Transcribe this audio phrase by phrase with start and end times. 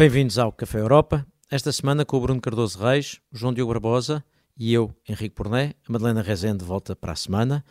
[0.00, 1.26] Bem-vindos ao Café Europa.
[1.50, 4.24] Esta semana com o Bruno Cardoso Reis, João Diogo Barbosa
[4.56, 5.74] e eu, Henrique Porné.
[5.86, 7.62] A Madalena Rezende volta para a semana.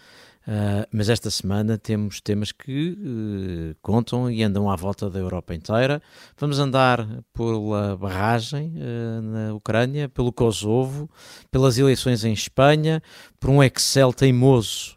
[0.47, 5.55] Uh, mas esta semana temos temas que uh, contam e andam à volta da Europa
[5.55, 6.03] inteira.
[6.37, 7.03] Vamos andar
[7.33, 11.09] pela barragem uh, na Ucrânia, pelo Kosovo,
[11.49, 13.01] pelas eleições em Espanha,
[13.39, 14.95] por um Excel teimoso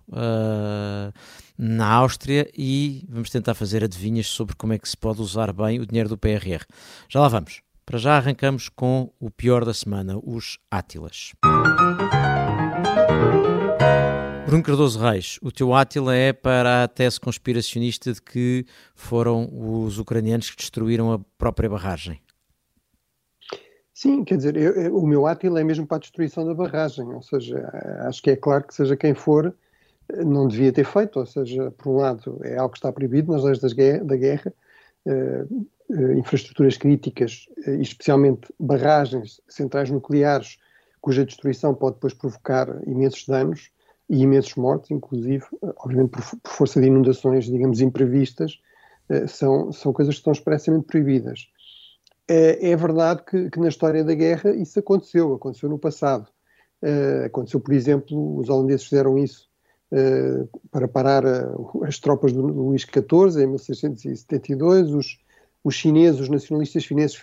[1.65, 5.79] na Áustria e vamos tentar fazer adivinhas sobre como é que se pode usar bem
[5.79, 6.65] o dinheiro do PRR.
[7.09, 7.63] Já lá vamos.
[7.87, 11.33] Para já arrancamos com o pior da semana, os Átilas.
[14.45, 18.67] Bruno Cardoso Reis, o teu Átila é para a tese conspiracionista de que
[18.97, 22.21] foram os ucranianos que destruíram a própria barragem.
[23.95, 27.23] Sim, quer dizer, eu, o meu Átila é mesmo para a destruição da barragem, ou
[27.23, 27.71] seja,
[28.09, 29.55] acho que é claro que seja quem for,
[30.25, 33.43] não devia ter feito, ou seja, por um lado é algo que está proibido nas
[33.43, 34.53] leis guerra, da guerra,
[35.07, 40.59] uh, infraestruturas críticas, uh, especialmente barragens, centrais nucleares,
[41.01, 43.71] cuja destruição pode depois provocar imensos danos
[44.09, 45.45] e imensos mortes, inclusive,
[45.79, 48.61] obviamente por, por força de inundações, digamos, imprevistas,
[49.27, 51.49] são, são coisas que estão expressamente proibidas.
[52.29, 56.29] É, é verdade que, que, na história da guerra isso aconteceu, aconteceu no passado.
[57.27, 59.51] aconteceu, por exemplo, os holandeses fizeram isso
[60.71, 61.25] para parar
[61.85, 64.91] as tropas do Luís XIV em 1672.
[64.91, 65.19] Os,
[65.63, 67.21] os chineses, os nacionalistas chineses,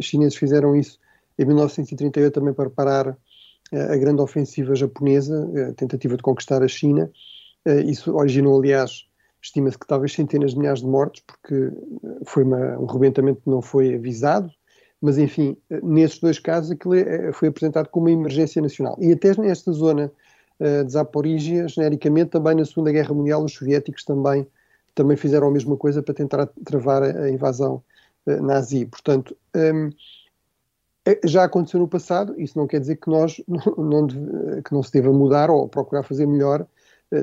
[0.00, 0.98] chineses fizeram isso
[1.38, 6.68] em 1938 também para parar uh, a grande ofensiva japonesa, a tentativa de conquistar a
[6.68, 7.10] China.
[7.86, 9.06] isso originou, aliás,
[9.40, 11.70] estima-se que talvez centenas de milhares de mortos, porque
[12.24, 14.50] foi uma, um rebentamento que não foi avisado,
[15.00, 18.96] mas enfim, nesses dois casos aquilo é, foi apresentado como uma emergência nacional.
[19.00, 20.10] E até nesta zona
[20.60, 24.46] de Zaporizhia, genericamente, também na Segunda Guerra Mundial, os soviéticos também,
[24.94, 27.82] também fizeram a mesma coisa para tentar travar a, invasão
[28.26, 28.84] uh, nazi.
[28.86, 29.90] Portanto, um,
[31.06, 33.40] é, já aconteceu no passado, isso não quer dizer que nós
[33.78, 36.66] não, deve, que não se deva mudar ou procurar fazer melhor,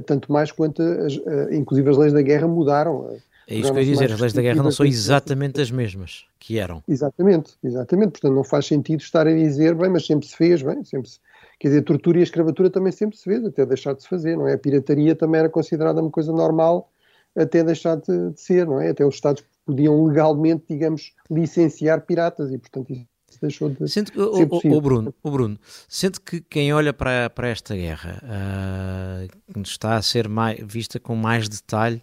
[0.07, 1.13] tanto mais quanto, as,
[1.51, 3.16] inclusive, as leis da guerra mudaram.
[3.47, 6.25] É isso que eu ia dizer, as leis da guerra não são exatamente as mesmas
[6.39, 6.83] que eram.
[6.88, 8.11] Exatamente, exatamente.
[8.11, 11.19] Portanto, não faz sentido estar a dizer, bem, mas sempre se fez, bem, sempre se,
[11.59, 14.09] Quer dizer, a tortura e a escravatura também sempre se fez, até deixar de se
[14.09, 14.53] fazer, não é?
[14.53, 16.91] A pirataria também era considerada uma coisa normal
[17.35, 18.89] até deixar de, de ser, não é?
[18.89, 24.19] Até os Estados podiam legalmente, digamos, licenciar piratas e, portanto, isso deixou de sente, ser
[24.19, 24.77] o.
[24.77, 30.01] O Bruno, o Bruno, sente que quem olha para, para esta guerra uh, está a
[30.01, 32.01] ser mais, vista com mais detalhe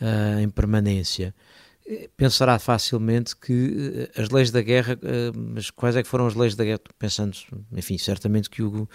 [0.00, 1.34] uh, em permanência,
[2.16, 6.34] pensará facilmente que eh, as leis da guerra, eh, mas quais é que foram as
[6.34, 6.80] leis da guerra?
[6.98, 7.36] Pensando,
[7.72, 8.88] enfim, certamente que o,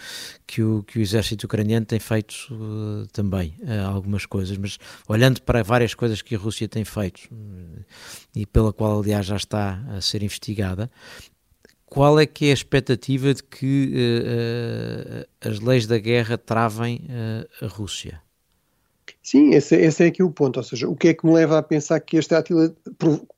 [0.46, 5.42] que o, que o exército ucraniano tem feito uh, também uh, algumas coisas, mas olhando
[5.42, 7.86] para várias coisas que a Rússia tem feito uh,
[8.36, 10.92] e pela qual, aliás, já está a ser investigada,
[11.86, 13.94] qual é que é a expectativa de que
[15.42, 17.06] as leis da guerra travem
[17.62, 18.22] a Rússia?
[19.24, 20.58] Sim, esse, esse, é aqui o ponto.
[20.58, 22.76] Ou seja, o que é que me leva a pensar que este Átila,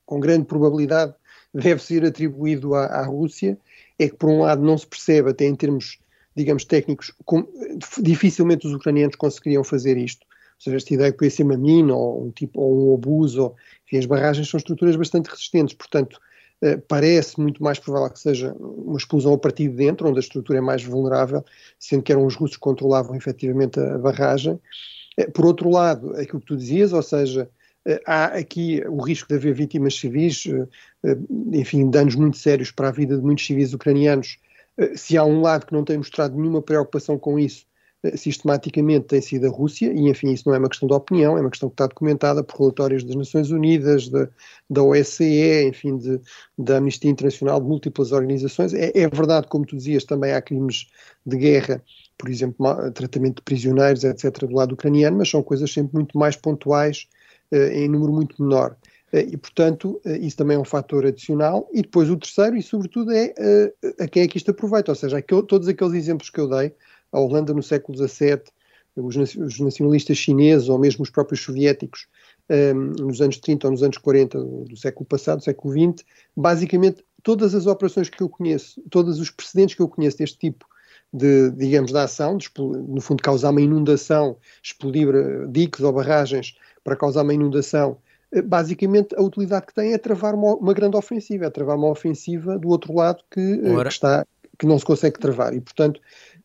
[0.06, 1.14] com grande probabilidade,
[1.54, 3.58] deve ser atribuído à, à, Rússia,
[4.00, 6.00] é que, por um lado, não se percebe, até em termos,
[6.36, 7.48] digamos, técnicos, como,
[8.02, 10.26] dificilmente os ucranianos conseguiriam fazer isto.
[10.26, 13.44] Ou seja, esta ideia que podia ser uma mina ou um, tipo, ou um obuso,
[13.44, 13.56] ou,
[13.86, 16.20] enfim, as barragens são estruturas bastante resistentes, portanto,
[16.64, 20.22] Uh, parece muito mais provável que seja uma explosão a partir de dentro, onde a
[20.22, 21.44] estrutura é mais vulnerável,
[21.78, 24.58] sendo que eram os russos que controlavam efetivamente a barragem.
[25.18, 27.50] Eh, por outro lado, aquilo que tu dizias, ou seja,
[27.85, 30.46] eh, há aqui o risco de haver vítimas civis,
[31.03, 31.18] eh,
[31.53, 34.38] enfim, danos muito sérios para a vida de muitos civis ucranianos.
[34.96, 37.68] Se há um lado que não tem mostrado nenhuma preocupação com isso,
[38.16, 41.41] sistematicamente tem sido a Rússia, e enfim, isso não é uma questão de opinião, é
[41.41, 44.28] uma questão que está documentada por relatórios das Nações Unidas, da,
[44.69, 46.19] da OSCE, enfim, de,
[46.58, 48.73] da Amnistia Internacional, de múltiplas organizações.
[48.73, 50.88] É, é verdade, como tu dizias, também há crimes
[51.26, 51.84] de guerra
[52.18, 56.36] por exemplo, tratamento de prisioneiros, etc., do lado ucraniano, mas são coisas sempre muito mais
[56.36, 57.08] pontuais,
[57.52, 58.76] eh, em número muito menor.
[59.12, 61.70] Eh, e, portanto, eh, isso também é um fator adicional.
[61.74, 63.34] E depois o terceiro, e sobretudo, é
[64.00, 64.92] a quem é que isto aproveita.
[64.92, 66.74] Ou seja, todos aqueles exemplos que eu dei,
[67.12, 68.42] a Holanda no século XVII,
[68.96, 72.08] os, os nacionalistas chineses ou mesmo os próprios soviéticos
[72.50, 76.06] um, nos anos 30 ou nos anos 40 do, do século passado, do século XX,
[76.36, 80.66] basicamente todas as operações que eu conheço, todos os precedentes que eu conheço deste tipo
[81.14, 86.56] de, digamos, da ação, de, no fundo causar uma inundação, explodir eh, diques ou barragens
[86.84, 87.98] para causar uma inundação,
[88.32, 91.90] eh, basicamente a utilidade que tem é travar uma, uma grande ofensiva, é travar uma
[91.90, 94.26] ofensiva do outro lado que, eh, que, está,
[94.58, 95.54] que não se consegue travar.
[95.54, 96.02] E, portanto,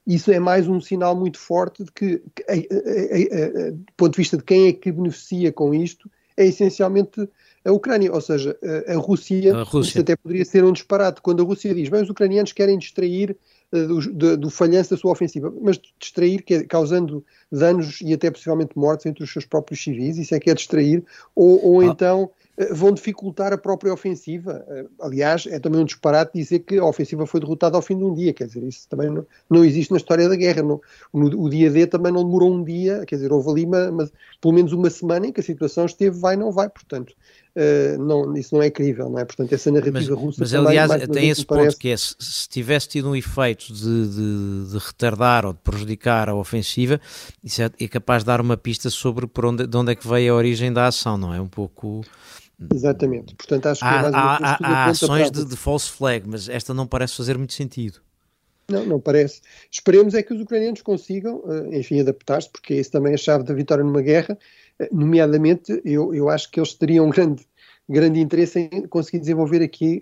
[0.06, 4.68] isso é mais um sinal muito forte de que, do ponto de vista de quem
[4.68, 7.28] é que beneficia com isto, é essencialmente
[7.64, 8.56] a Ucrânia, ou seja,
[8.86, 9.90] a, Rússia, a Rússia.
[9.90, 13.36] Isso até poderia ser um disparate, quando a Rússia diz, bem, os ucranianos querem distrair
[13.70, 18.76] do, do, do, falhanço da sua ofensiva, mas distrair é causando danos e até possivelmente
[18.76, 21.04] mortes entre os seus próprios civis, isso é que é distrair,
[21.34, 21.84] ou, ou ah.
[21.84, 24.64] então eh, vão dificultar a própria ofensiva.
[24.68, 28.04] Eh, aliás, é também um disparate dizer que a ofensiva foi derrotada ao fim de
[28.04, 30.62] um dia, quer dizer, isso também não, não existe na história da guerra.
[30.62, 30.80] No,
[31.12, 34.10] no, o dia D também não demorou um dia, quer dizer, houve ali uma, uma,
[34.40, 37.14] pelo menos uma semana em que a situação esteve vai, não vai, portanto,
[37.58, 39.24] uh, não, isso não é crível, não é?
[39.24, 41.76] Portanto, essa narrativa mas, russa Mas, aliás, tem esse ponto parece...
[41.76, 46.28] que é, se, se tivesse tido um efeito de, de, de, retardar ou de prejudicar
[46.28, 47.00] a ofensiva,
[47.42, 50.06] isso é, é capaz de dar uma pista sobre por onde, de onde é que
[50.06, 51.40] veio a origem da ação, não é?
[51.40, 52.02] Um pouco...
[52.74, 53.34] Exatamente.
[53.36, 56.74] Portanto, acho que há, é há, há, há ações de, de false flag, mas esta
[56.74, 58.00] não parece fazer muito sentido.
[58.70, 59.40] Não, não parece.
[59.70, 63.42] Esperemos é que os ucranianos consigam, eh, enfim, adaptar-se, porque isso também é a chave
[63.42, 64.36] da vitória numa guerra.
[64.92, 67.46] Nomeadamente, eu, eu acho que eles teriam um grande
[67.88, 70.00] grande interesse em conseguir desenvolver aqui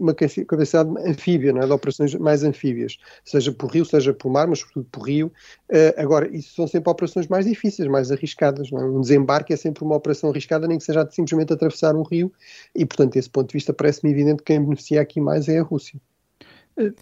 [0.00, 1.66] uma capacidade anfíbia, não é?
[1.66, 5.32] de operações mais anfíbias, seja por rio, seja por mar, mas sobretudo por rio.
[5.68, 8.70] Uh, agora, isso são sempre operações mais difíceis, mais arriscadas.
[8.72, 8.76] É?
[8.76, 12.32] Um desembarque é sempre uma operação arriscada, nem que seja simplesmente atravessar um rio,
[12.74, 15.62] e, portanto, desse ponto de vista, parece-me evidente que quem beneficia aqui mais é a
[15.62, 16.00] Rússia.
[16.76, 16.94] Uh,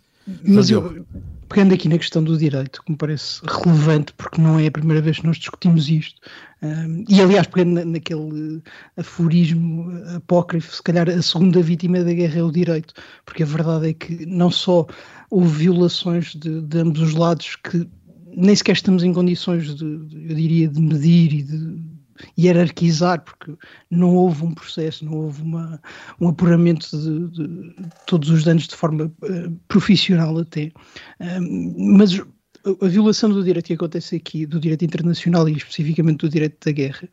[0.44, 1.04] mas eu,
[1.48, 5.02] pegando aqui na questão do direito, que me parece relevante, porque não é a primeira
[5.02, 6.20] vez que nós discutimos isto,
[6.62, 8.62] um, e aliás, pegando na, naquele
[8.96, 12.94] aforismo apócrifo, se calhar a segunda vítima da guerra é o direito,
[13.26, 14.86] porque a verdade é que não só
[15.30, 17.88] houve violações de, de ambos os lados que
[18.34, 21.91] nem sequer estamos em condições de, eu diria, de medir e de
[22.38, 23.54] hierarquizar, porque
[23.90, 25.80] não houve um processo, não houve uma,
[26.20, 27.74] um apuramento de, de
[28.06, 30.72] todos os danos de forma uh, profissional até.
[31.20, 32.20] Um, mas
[32.64, 36.70] a violação do direito que acontece aqui, do direito internacional e especificamente do direito da
[36.70, 37.08] guerra,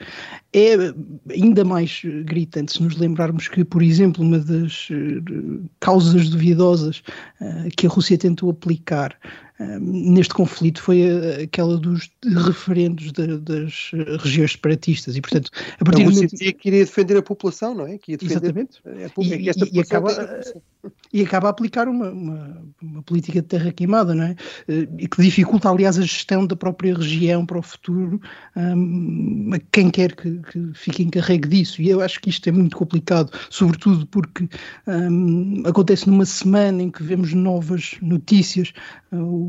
[0.53, 0.75] é
[1.31, 7.01] ainda mais gritante se nos lembrarmos que, por exemplo, uma das eh, causas duvidosas
[7.41, 9.17] uh, que a Rússia tentou aplicar
[9.59, 12.09] neste conflito foi aquela dos
[12.45, 13.91] referendos de, das
[14.21, 17.97] regiões separatistas e portanto a partir do momento que queria defender a população não é?
[17.97, 18.81] Que ia defender exatamente.
[18.85, 20.41] a, a, e, e, e, acaba
[21.11, 24.35] e acaba a aplicar uma, uma, uma, política de terra queimada não é?
[24.69, 28.21] Eh, e que dificulta aliás a gestão da própria região para o futuro.
[28.55, 31.81] Um, a quem quer que, que fique encarregue disso?
[31.81, 34.47] E eu acho que isto é muito complicado sobretudo porque
[34.87, 38.71] um, acontece numa semana em que vemos novas notícias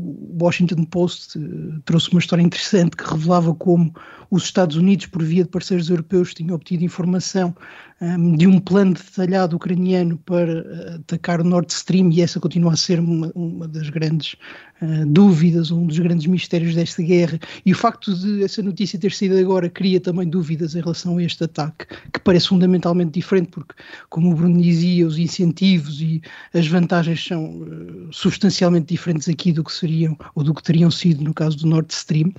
[0.01, 3.93] o Washington Post eh, trouxe uma história interessante que revelava como
[4.29, 7.55] os Estados Unidos, por via de parceiros europeus, tinham obtido informação
[8.01, 12.73] um, de um plano detalhado ucraniano para uh, atacar o Nord Stream e essa continua
[12.73, 14.33] a ser uma, uma das grandes
[14.81, 17.39] uh, dúvidas, um dos grandes mistérios desta guerra.
[17.63, 21.23] E o facto de essa notícia ter sido agora cria também dúvidas em relação a
[21.23, 23.75] este ataque, que parece fundamentalmente diferente, porque,
[24.09, 26.21] como o Bruno dizia, os incentivos e
[26.53, 31.23] as vantagens são uh, substancialmente diferentes aqui do que seriam ou do que teriam sido
[31.23, 32.33] no caso do Nord Stream,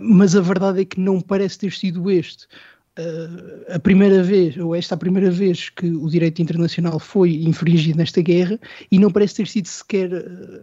[0.00, 2.46] mas a verdade é que não parece ter sido este
[3.70, 8.22] a primeira vez, ou esta a primeira vez que o direito internacional foi infringido nesta
[8.22, 8.58] guerra
[8.90, 10.62] e não parece ter sido sequer eh,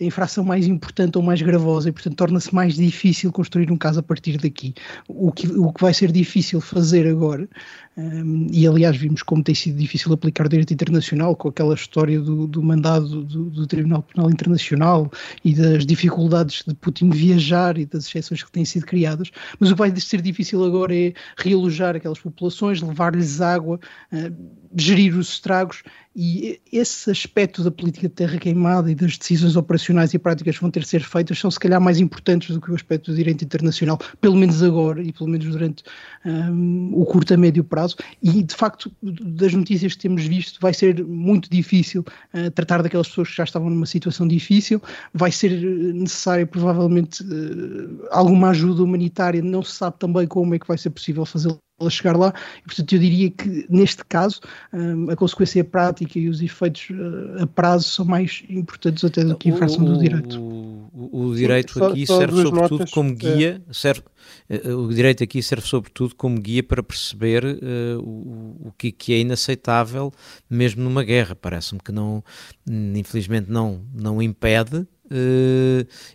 [0.00, 3.98] a infração mais importante ou mais gravosa e, portanto, torna-se mais difícil construir um caso
[3.98, 4.72] a partir daqui.
[5.08, 7.48] O que, o que vai ser difícil fazer agora,
[7.96, 12.20] um, e aliás vimos como tem sido difícil aplicar o direito internacional com aquela história
[12.20, 15.12] do, do mandado do, do, Tribunal Penal Internacional
[15.44, 19.74] e das dificuldades de Putin viajar e das exceções que têm sido criadas, mas o
[19.74, 23.78] que vai ser difícil agora é realojar aquelas populações, levar-lhes água,
[24.12, 24.34] uh,
[24.76, 25.82] gerir os estragos
[26.16, 30.60] e esse aspecto da política de terra queimada e das decisões operacionais e práticas que
[30.60, 33.16] vão ter de ser feitas são se calhar mais importantes do que o aspecto do
[33.16, 35.82] direito internacional, pelo menos agora e pelo menos durante
[36.24, 37.83] um, o curto a médio prazo.
[38.22, 43.08] E de facto, das notícias que temos visto, vai ser muito difícil uh, tratar daquelas
[43.08, 44.80] pessoas que já estavam numa situação difícil,
[45.12, 45.50] vai ser
[45.94, 50.90] necessário provavelmente uh, alguma ajuda humanitária, não se sabe também como é que vai ser
[50.90, 52.32] possível fazê-lo a chegar lá.
[52.58, 54.40] E, portanto, eu diria que, neste caso,
[54.72, 59.36] um, a consequência prática e os efeitos uh, a prazo são mais importantes até do
[59.36, 60.40] que a infração do direito.
[60.40, 63.14] O, o direito Sim, aqui só, serve sobretudo notas, como é.
[63.14, 63.72] guia, é.
[63.72, 64.02] serve,
[64.50, 69.12] uh, o direito aqui serve sobretudo como guia para perceber uh, o, o que, que,
[69.12, 70.12] é inaceitável
[70.48, 71.34] mesmo numa guerra.
[71.34, 72.22] Parece-me que não,
[72.66, 74.86] infelizmente não, não impede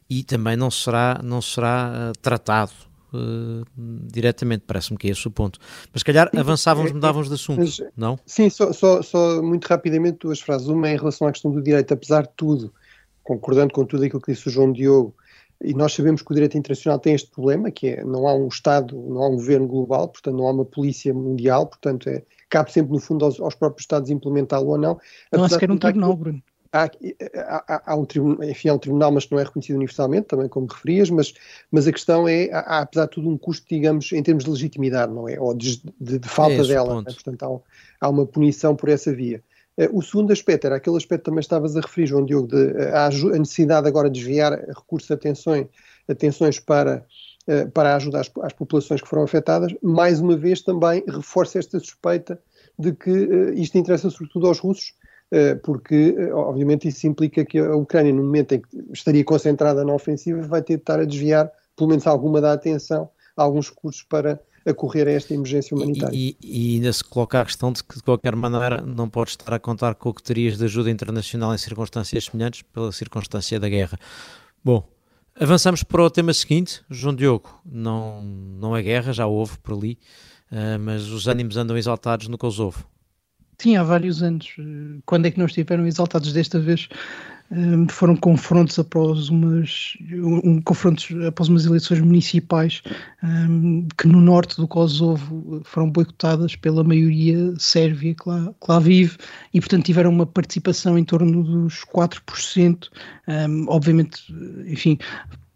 [0.10, 5.60] e também não será, não será tratado uh, diretamente, parece-me que é esse o ponto.
[5.94, 8.20] Mas se calhar avançávamos, mudávamos de assunto, Mas, não?
[8.26, 10.68] Sim, só, só, só, muito rapidamente duas frases.
[10.68, 12.74] Uma é em relação à questão do direito, apesar de tudo,
[13.24, 15.14] concordando com tudo aquilo que disse o João Diogo,
[15.62, 18.48] e nós sabemos que o direito internacional tem este problema, que é não há um
[18.48, 22.72] Estado, não há um governo global, portanto não há uma polícia mundial, portanto é, cabe
[22.72, 24.98] sempre no fundo aos, aos próprios Estados implementá-lo ou não.
[25.32, 26.42] Não há sequer um tribunal, Bruno.
[26.72, 26.90] Há,
[27.36, 30.48] há, há, um tribunal, enfim, há um tribunal, mas que não é reconhecido universalmente, também
[30.48, 31.34] como referias, mas,
[31.72, 35.12] mas a questão é, há, apesar de tudo, um custo, digamos, em termos de legitimidade,
[35.12, 35.40] não é?
[35.40, 37.02] Ou de, de, de falta é dela.
[37.02, 37.12] Né?
[37.12, 37.44] Portanto,
[38.02, 39.44] há, há uma punição por essa via.
[39.80, 42.78] Eh, o segundo aspecto era aquele aspecto que também estavas a referir, João Diogo, de
[42.78, 45.68] eh, a, a necessidade agora de desviar recursos de atenções,
[46.08, 47.06] atenções para,
[47.48, 49.74] eh, para a ajuda às, às, populações que foram afetadas.
[49.82, 52.42] Mais uma vez também reforça esta suspeita
[52.78, 53.12] de que
[53.56, 54.94] isto interessa sobretudo aos russos,
[55.64, 60.42] porque obviamente isso implica que a Ucrânia, no momento em que estaria concentrada na ofensiva,
[60.42, 64.74] vai ter de estar a desviar pelo menos alguma da atenção, alguns recursos para a
[64.74, 66.16] correr a esta emergência humanitária.
[66.16, 69.32] E, e, e, ainda se coloca a questão de que, de qualquer maneira, não pode
[69.32, 73.70] estar a contar com que terias de ajuda internacional em circunstâncias semelhantes pela circunstância da
[73.70, 73.98] guerra.
[74.64, 74.88] Bom,
[75.40, 76.82] avançamos para o tema seguinte.
[76.90, 79.98] João Diogo, não, não é guerra, já houve por ali,
[80.52, 82.86] uh, mas os ânimos andam exaltados no Kosovo.
[83.62, 84.56] Sim, há vários anos.
[85.06, 86.88] Quando é que não estiveram exaltados desta vez?
[87.52, 92.82] um, foram confrontos após umas um, confrontos após umas eleições municipais
[93.24, 98.80] um, que no norte do Kosovo foram boicotadas pela maioria sérvia que lá, que lá
[98.80, 99.18] vive
[99.54, 102.90] e portanto tiveram uma participação em torno dos 4%,
[103.28, 104.22] um, obviamente,
[104.68, 104.98] enfim,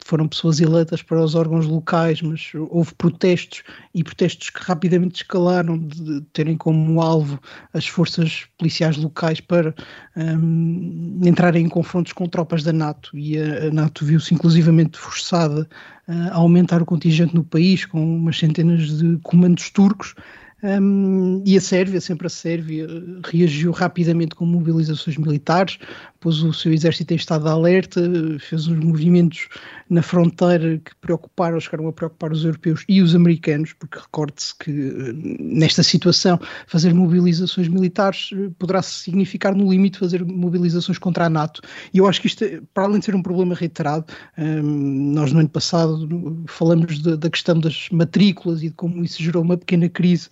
[0.06, 5.78] foram pessoas eleitas para os órgãos locais, mas houve protestos e protestos que rapidamente escalaram
[5.78, 7.40] de terem como alvo
[7.74, 9.74] as forças policiais locais para
[10.16, 13.18] um, entrarem em confrontos com tropas da NATO.
[13.18, 15.68] E a, a NATO viu-se inclusivamente forçada
[16.08, 20.16] a aumentar o contingente no país com umas centenas de comandos turcos.
[20.64, 22.88] Um, e a Sérvia, sempre a Sérvia,
[23.26, 25.78] reagiu rapidamente com mobilizações militares,
[26.24, 28.02] pôs o seu exército em estado de alerta,
[28.40, 29.50] fez uns movimentos
[29.90, 34.72] na fronteira que preocuparam, chegaram a preocupar os europeus e os americanos, porque recorde-se que
[34.72, 41.62] nesta situação fazer mobilizações militares eh, poderá significar no limite fazer mobilizações contra a NATO.
[41.94, 44.06] E eu acho que isto, para além de ser um problema reiterado,
[44.38, 46.08] um, nós no ano passado
[46.48, 50.30] falamos da questão das matrículas e de como isso gerou uma pequena crise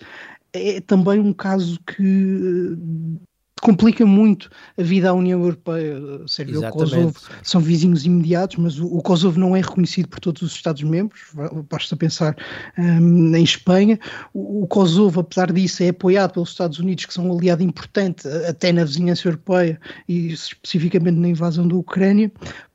[0.53, 2.77] é também um caso que
[3.61, 5.97] complica muito a vida à União Europeia.
[6.27, 7.13] Sérvia e o Kosovo
[7.43, 11.21] são vizinhos imediatos, mas o, o, Kosovo não é reconhecido por todos os Estados-membros,
[11.69, 12.35] basta pensar
[12.77, 13.99] um, em Espanha.
[14.33, 18.27] O, o, Kosovo, apesar disso, é apoiado pelos Estados Unidos, que são um aliado importante
[18.47, 22.31] até na vizinhança europeia e especificamente na invasão da Ucrânia.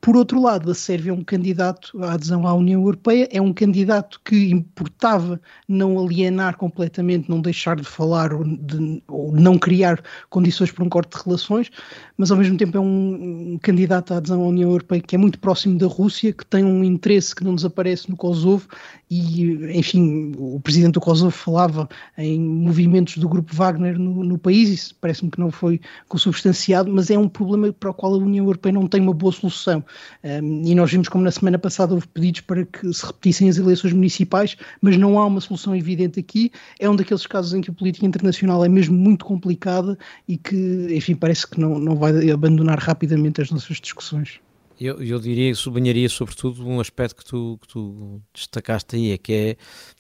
[0.06, 3.52] Por outro lado, a Sérvia é um candidato à adesão à União Europeia, é um
[3.52, 10.00] candidato que importava não alienar completamente, não deixar de falar ou, de, ou não criar
[10.30, 11.72] condições para um corte de relações,
[12.16, 15.18] mas ao mesmo tempo é um, um, candidato à adesão à União Europeia que é
[15.18, 18.66] muito próximo da Rússia, que tem um interesse que não desaparece no Kosovo
[19.08, 24.68] e, enfim, o presidente do Kosovo falava em movimentos do grupo Wagner no, no país,
[24.68, 28.44] isso parece-me que não foi consubstanciado, mas é um problema para o qual a União
[28.44, 29.84] Europeia não tem uma boa solução.
[30.24, 33.58] Um, e nós vimos como na semana passada houve pedidos para que se repetissem as
[33.58, 36.50] eleições municipais, mas não há uma solução evidente aqui.
[36.80, 39.96] É um daqueles casos em que a política internacional é mesmo muito complicada
[40.26, 44.40] e que, enfim, parece que não, não vai abandonar rapidamente as nossas discussões.
[44.78, 49.32] Eu, eu diria, sublinharia sobretudo um aspecto que tu, que tu destacaste aí, é que
[49.32, 49.56] é,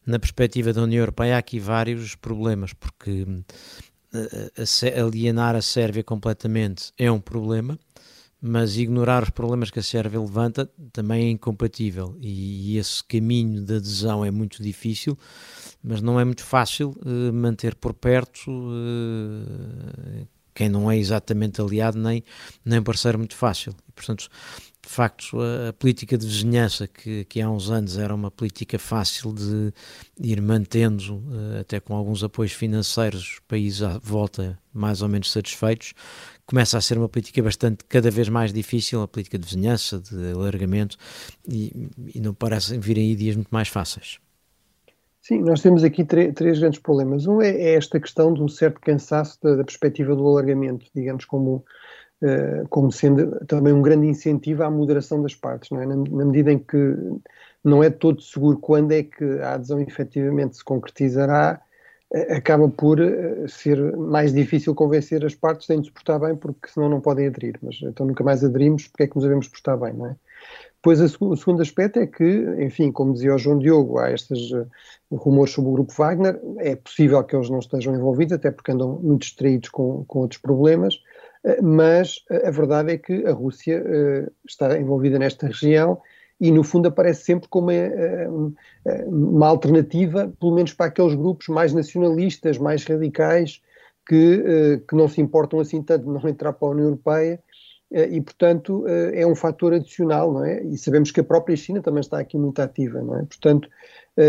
[0.06, 3.26] na perspectiva da União Europeia, há aqui vários problemas, porque
[4.12, 7.78] eh, a, alienar a Sérvia completamente é um problema,
[8.40, 13.76] mas ignorar os problemas que a Sérvia levanta também é incompatível e, esse caminho de
[13.76, 15.18] adesão é muito difícil,
[15.82, 21.98] mas não é muito fácil uh, manter por perto uh, quem não é exatamente aliado
[21.98, 22.24] nem,
[22.64, 23.74] nem parceiro muito fácil.
[23.86, 24.28] E, portanto,
[24.82, 28.78] de facto, a, a, política de vizinhança, que, que há uns anos era uma política
[28.78, 29.72] fácil de
[30.18, 35.30] ir mantendo, uh, até com alguns apoios financeiros, os países à volta mais ou menos
[35.30, 35.92] satisfeitos,
[36.46, 40.32] começa a ser uma política bastante, cada vez mais difícil, a política de vizinhança, de
[40.32, 40.96] alargamento,
[41.46, 44.18] e, e não parecem vir aí dias muito mais fáceis.
[45.26, 47.26] Sim, nós temos aqui três grandes problemas.
[47.26, 51.24] Um é, é, esta questão de um certo cansaço da, da perspectiva do alargamento, digamos,
[51.24, 51.64] como,
[52.22, 55.86] uh, como sendo também um grande incentivo à moderação das partes, não é?
[55.86, 56.94] na, na medida em que
[57.64, 61.60] não é todo seguro quando é que a adesão efetivamente se concretizará,
[62.30, 66.88] acaba por eh, ser mais difícil convencer as partes de nos portar bem, porque senão
[66.88, 67.58] não podem aderir.
[67.60, 70.16] Mas então nunca mais aderimos, porque é que nos devemos portar bem, não é?
[70.86, 74.68] Depois, o segundo aspecto é que, enfim, como dizia o João Diogo, há estes uh,
[75.10, 79.00] rumores sobre o grupo Wagner, é possível que eles não estejam envolvidos, até porque andam
[79.02, 80.94] muito distraídos com, com outros problemas,
[81.44, 83.82] uh, mas uh, a verdade é que a Rússia
[84.46, 86.00] está envolvida nesta região
[86.40, 87.70] e no fundo aparece sempre como
[89.08, 93.60] uma alternativa, pelo menos para aqueles grupos mais nacionalistas, mais radicais,
[94.06, 97.40] que, que não se importam assim tanto de não entrar para a União Europeia
[97.90, 100.62] e, portanto, é um fator adicional, não é?
[100.64, 103.24] E sabemos que a própria China também está aqui muito ativa, não é?
[103.24, 103.68] Portanto,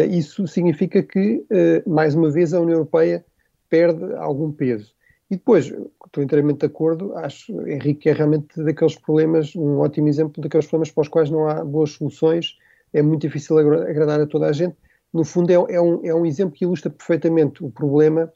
[0.10, 1.44] isso significa que,
[1.88, 3.26] mais uma vez, a União Europeia
[3.70, 4.94] perde algum peso.
[5.30, 5.66] E depois,
[6.06, 10.68] estou inteiramente de acordo, acho, Henrique, que é realmente daqueles problemas, um ótimo exemplo daqueles
[10.68, 12.58] problemas para os quais não há boas soluções,
[12.94, 14.76] é muito difícil agradar a toda a gente.
[15.12, 18.32] No fundo, é, é, um, é um exemplo que ilustra perfeitamente o problema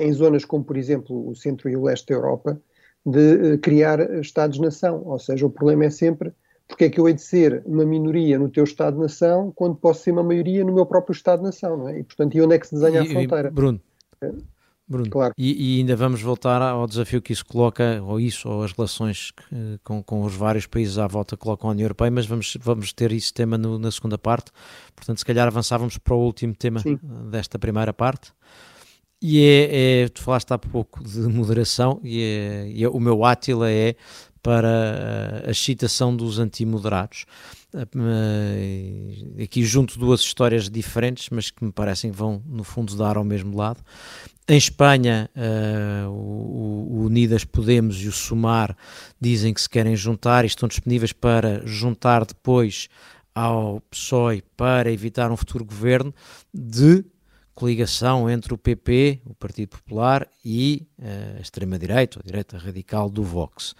[0.00, 2.60] em zonas como, por exemplo, o centro e o leste da Europa,
[3.04, 5.02] de uh, criar Estados-nação.
[5.04, 6.32] Ou seja, o problema é sempre
[6.72, 10.12] porque é que eu hei de ser uma minoria no teu Estado-nação quando posso ser
[10.12, 11.98] uma maioria no meu próprio Estado-nação, não é?
[11.98, 13.50] E, portanto, e onde é que se desenha e, a fronteira?
[13.50, 13.80] Bruno,
[14.88, 15.34] Bruno, claro.
[15.36, 19.30] e, e, ainda vamos voltar ao desafio que isso coloca, ou isso, ou as relações
[19.30, 22.92] que, com, com os vários países à volta colocam a União Europeia, mas vamos, vamos
[22.92, 24.50] ter esse tema no, na segunda parte.
[24.94, 26.98] Portanto, se calhar avançávamos para o último tema Sim.
[27.30, 28.32] desta primeira parte.
[29.22, 33.24] E é, é, tu falaste há pouco de moderação, e, é, e é, o meu
[33.24, 33.94] átila é
[34.42, 37.24] para a excitação dos antimoderados.
[37.72, 43.16] Uh, aqui junto duas histórias diferentes, mas que me parecem que vão, no fundo, dar
[43.16, 43.80] ao mesmo lado.
[44.48, 48.76] Em Espanha, uh, o, o, Unidas Podemos e o Sumar
[49.20, 52.88] dizem que se querem juntar e estão disponíveis para juntar depois
[53.32, 56.12] ao PSOE para evitar um futuro governo
[56.52, 57.04] de
[57.54, 63.22] coligação entre o PP, o Partido Popular, e uh, a extrema-direita, a direita radical do
[63.22, 63.74] Vox.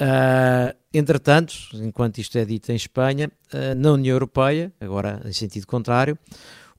[0.00, 5.66] Uh, entretanto, enquanto isto é dito em Espanha, uh, na União Europeia, agora em sentido
[5.66, 6.18] contrário,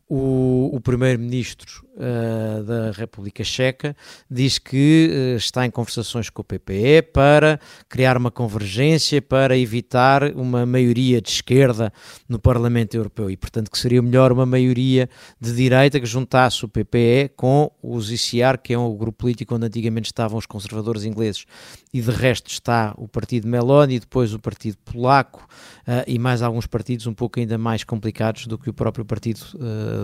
[0.08, 3.96] o, o primeiro-ministro uh, da República Checa
[4.30, 10.24] diz que uh, está em conversações com o PPE para criar uma convergência para evitar
[10.36, 11.92] uma maioria de esquerda
[12.30, 16.70] no Parlamento Europeu e, portanto, que seria melhor uma maioria de direita que juntasse o
[16.70, 21.46] PPE com os ICR, que é um grupo político onde antigamente estavam os conservadores ingleses
[21.94, 25.48] e de resto está o Partido Meloni depois o Partido Polaco
[25.88, 29.40] uh, e mais alguns partidos um pouco ainda mais complicados do que o próprio Partido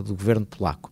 [0.04, 0.92] do governo polaco.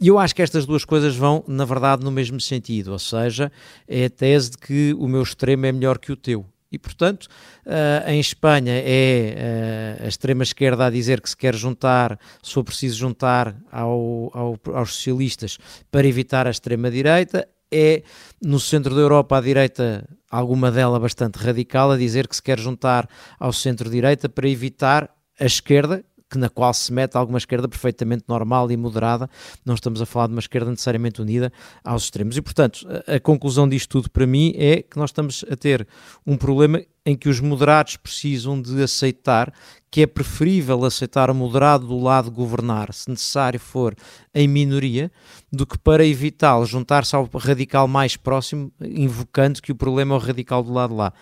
[0.00, 3.52] E eu acho que estas duas coisas vão, na verdade, no mesmo sentido, ou seja,
[3.86, 6.46] é a tese de que o meu extremo é melhor que o teu.
[6.72, 7.24] E, portanto,
[7.66, 12.64] uh, em Espanha é uh, a extrema-esquerda a dizer que se quer juntar, se for
[12.64, 15.58] preciso juntar ao, ao, aos socialistas
[15.90, 17.46] para evitar a extrema-direita.
[17.72, 18.02] É
[18.42, 22.58] no centro da Europa a direita, alguma dela bastante radical, a dizer que se quer
[22.58, 23.08] juntar
[23.38, 28.70] ao centro-direita para evitar a esquerda, que na qual se mete alguma esquerda perfeitamente normal
[28.70, 29.28] e moderada,
[29.64, 32.36] não estamos a falar de uma esquerda necessariamente unida aos extremos.
[32.36, 35.86] E, portanto, a, a conclusão disto tudo para mim é que nós estamos a ter
[36.24, 39.52] um problema em que os moderados precisam de aceitar
[39.90, 43.96] que é preferível aceitar o moderado do lado governar, se necessário for
[44.32, 45.10] em minoria,
[45.52, 50.20] do que para evitá-lo juntar-se ao radical mais próximo, invocando que o problema é o
[50.20, 51.12] radical do lado lá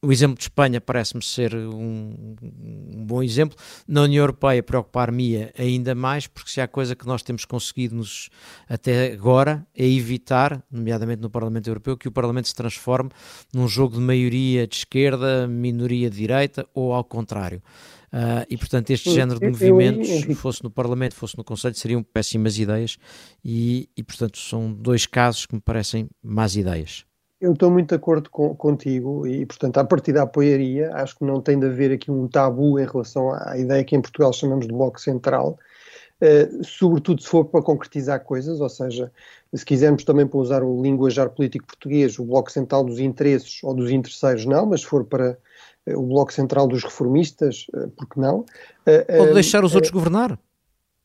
[0.00, 3.56] o exemplo de Espanha parece-me ser um, um, bom exemplo.
[3.86, 8.30] Na União Europeia, preocupar-me ainda mais, porque se há coisa que nós temos conseguido nos,
[8.68, 13.10] até agora é evitar, nomeadamente no Parlamento Europeu, que o Parlamento se transforme
[13.52, 17.60] num jogo de maioria de esquerda, minoria de direita ou ao contrário.
[18.12, 20.08] Uh, e portanto, este género de movimentos,
[20.38, 22.96] fosse no Parlamento, fosse no Conselho, seriam péssimas ideias,
[23.44, 27.07] e, e portanto, são dois casos que me parecem más ideias.
[27.40, 30.92] Eu estou muito de acordo com, contigo e, portanto, a partida apoiaria.
[30.94, 34.00] Acho que não tem de haver aqui um tabu em relação à ideia que em
[34.00, 35.56] Portugal chamamos de bloco central,
[36.20, 39.12] uh, sobretudo se for para concretizar coisas, ou seja,
[39.54, 43.72] se quisermos também para usar o linguajar político português, o bloco central dos interesses ou
[43.72, 45.38] dos interesseiros, não, mas se for para
[45.86, 48.44] uh, o bloco central dos reformistas, uh, por que não?
[49.16, 50.36] ou deixar os outros governar.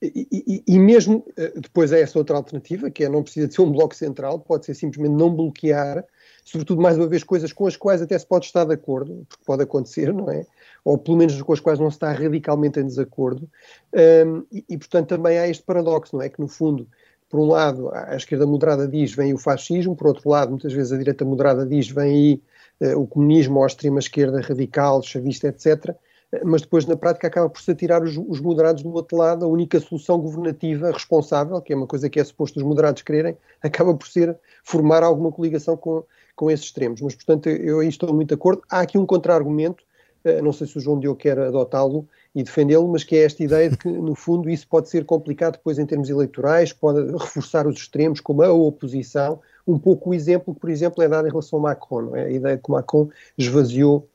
[0.02, 1.24] E, e, e, mesmo
[1.56, 4.66] depois é essa outra alternativa, que é não precisa de ser um bloco central, pode
[4.66, 6.04] ser simplesmente não bloquear
[6.44, 9.44] sobretudo, mais uma vez, coisas com as quais até se pode estar de acordo, porque
[9.46, 10.46] pode acontecer, não é?
[10.84, 13.50] Ou pelo menos com as quais não se está radicalmente em desacordo.
[13.94, 16.30] Um, e, e, portanto, também há este paradoxo, não é?
[16.30, 16.88] Que, no fundo,
[17.30, 20.92] por um lado, a esquerda moderada diz vem o fascismo, por outro lado, muitas vezes
[20.92, 22.42] a direita moderada diz vem
[22.82, 25.96] aí uh, o comunismo ou a extrema-esquerda radical, chavista, etc
[26.44, 29.48] mas depois na prática acaba por se atirar os, os, moderados do outro lado, a
[29.48, 33.94] única solução governativa responsável, que é uma coisa que é suposto os moderados quererem, acaba
[33.94, 36.04] por ser formar alguma coligação com,
[36.36, 37.02] com esses extremos.
[37.02, 38.62] Mas, portanto, eu aí estou muito de acordo.
[38.70, 39.84] Há aqui um contra-argumento,
[40.26, 43.44] uh, não sei se o João Diogo quer adotá-lo e defendê-lo, mas que é esta
[43.44, 47.68] ideia de que, no fundo, isso pode ser complicado depois em termos eleitorais, pode reforçar
[47.68, 49.40] os extremos, como a oposição.
[49.68, 52.26] Um pouco o exemplo que, por exemplo, é dado em relação ao Macron, é?
[52.26, 54.08] a ideia de que Macron esvaziou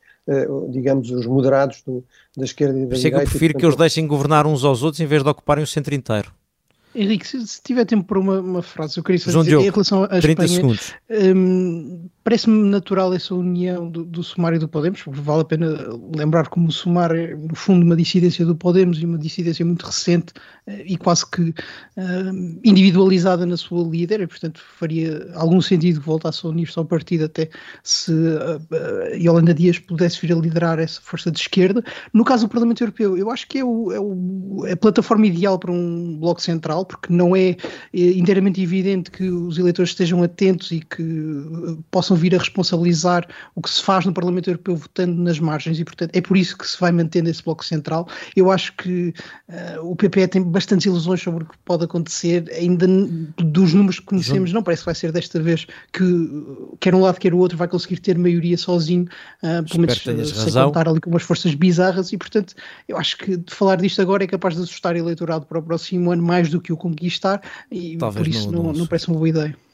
[0.69, 2.05] digamos, os moderados do,
[2.37, 3.09] da esquerda e da direita.
[3.09, 5.65] É que eu prefiro que eles deixem governar uns aos outros em vez de ocuparem
[5.65, 6.31] o centro inteiro.
[6.95, 9.67] Henrique, se, se, tiver tempo para uma, uma, frase, eu queria só João dizer, Diogo,
[9.67, 10.95] em relação a 30 Espanha, segundos.
[11.11, 15.67] Hum, parece-me natural essa união do, do Sumário e do Podemos, porque vale a pena
[16.15, 19.87] lembrar como o Sumar é, no fundo, uma dissidência do Podemos e uma dissidência muito
[19.87, 20.35] recente
[20.67, 21.55] eh, e quase que uh,
[22.63, 27.25] individualizada na sua líder, e portanto faria algum sentido que voltasse a unir-se ao partido
[27.25, 27.49] até
[27.83, 28.61] se uh,
[29.15, 31.83] Yolanda Dias pudesse vir a liderar essa força de esquerda.
[32.13, 35.59] No caso do Parlamento Europeu, eu acho que é, o, é o, a plataforma ideal
[35.59, 37.57] para um bloco central, porque não é,
[37.95, 41.03] é inteiramente evidente que os eleitores estejam atentos e que
[41.91, 45.85] possam vir a responsabilizar o que se faz no Parlamento Europeu votando nas margens e,
[45.85, 48.09] portanto, é por isso que se vai mantendo esse bloco central.
[48.37, 49.15] Eu acho que
[49.49, 52.87] uh, o PPE tem bastantes ilusões sobre o que pode acontecer, ainda
[53.39, 56.05] dos números que conhecemos, não parece que vai ser desta vez que
[56.81, 59.05] quer um lado quer o outro vai conseguir ter maioria sozinho,
[59.43, 60.67] uh, pelo menos sem razão.
[60.67, 62.55] contar ali com umas forças bizarras e, portanto,
[62.89, 65.63] eu acho que de falar disto agora é capaz de assustar o eleitorado para o
[65.63, 69.09] próximo ano mais do que o conquistar e Talvez por isso não, não, não parece
[69.09, 69.68] uma boa ideia.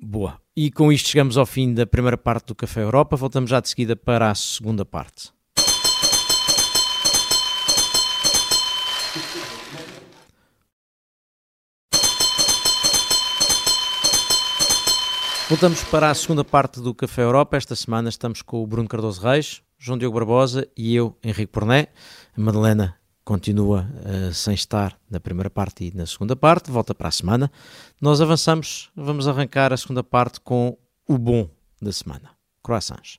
[0.00, 0.40] Boa.
[0.56, 3.16] E com isto chegamos ao fim da primeira parte do Café Europa.
[3.16, 5.32] Voltamos já de seguida para a segunda parte.
[15.48, 17.56] Voltamos para a segunda parte do Café Europa.
[17.56, 21.88] Esta semana estamos com o Bruno Cardoso Reis, João Diogo Barbosa e eu, Henrique Porné.
[22.36, 22.97] A Madalena
[23.28, 27.52] continua uh, sem estar na primeira parte e na segunda parte, volta para a semana.
[28.00, 31.46] Nós avançamos, vamos arrancar a segunda parte com o bom
[31.80, 32.30] da semana.
[32.62, 33.18] Croissants.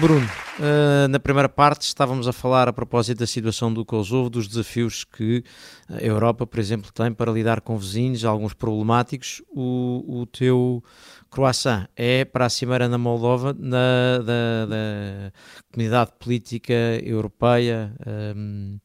[0.00, 4.46] Bruno, uh, na primeira parte estávamos a falar a propósito da situação do Kosovo, dos
[4.46, 5.42] desafios que
[5.88, 9.42] a Europa, por exemplo, tem para lidar com vizinhos, alguns problemáticos.
[9.48, 10.82] O, o teu
[11.30, 15.32] croissant é para a Cimeira na Moldova, na, da, da
[15.72, 17.94] comunidade política europeia.
[18.36, 18.78] Um,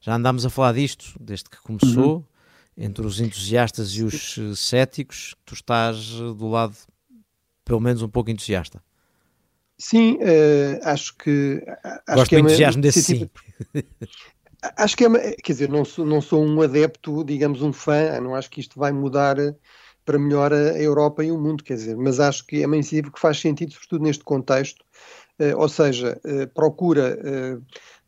[0.00, 2.24] já andámos a falar disto desde que começou, uhum.
[2.76, 5.34] entre os entusiastas e os céticos.
[5.44, 6.76] Tu estás do lado,
[7.64, 8.80] pelo menos, um pouco entusiasta.
[9.78, 11.62] Sim, uh, acho que.
[11.84, 13.30] Acho Gosto que é do entusiasmo desse sim.
[14.76, 18.34] Acho que é, quer dizer, não sou, não sou um adepto, digamos um fã, não
[18.34, 19.36] acho que isto vai mudar
[20.04, 23.12] para melhor a Europa e o mundo, quer dizer, mas acho que é uma iniciativa
[23.12, 24.82] que faz sentido, sobretudo neste contexto,
[25.40, 27.16] uh, ou seja, uh, procura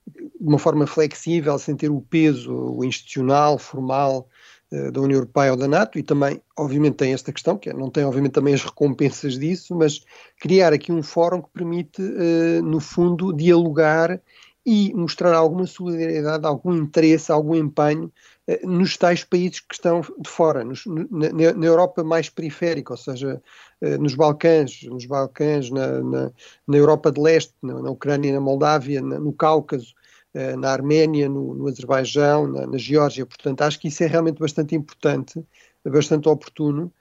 [0.07, 4.27] de uma forma flexível, sem ter o peso o institucional, formal
[4.71, 7.91] da União Europeia ou da NATO, e também, obviamente, tem esta questão, que é, não
[7.91, 10.03] tem, obviamente, também as recompensas disso, mas
[10.39, 12.03] criar aqui um fórum que permite,
[12.63, 14.21] no fundo, dialogar
[14.71, 18.13] e mostrar alguma solidariedade, algum interesse, algum empenho
[18.47, 22.97] eh, nos tais países que estão de fora, nos, na, na, Europa mais periférica, ou
[22.99, 23.43] seja,
[23.81, 26.33] eh, nos Balcãs, nos Balcãs, na, na,
[26.67, 29.98] na Europa de Leste, na, Ucrânia, na Moldávia, no Cáucaso, eh,
[30.59, 33.27] na Arménia, no, no Azerbaijão, na, Geórgia.
[33.27, 35.43] Portanto, acho que isso é realmente bastante importante,
[35.85, 36.93] bastante oportuno.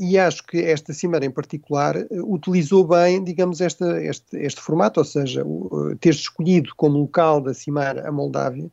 [0.00, 5.04] e acho que esta cimeira em particular utilizou bem, digamos, esta, este, este formato, ou
[5.04, 5.44] seja,
[6.00, 8.70] ter escolhido como local da cimeira a Moldávia,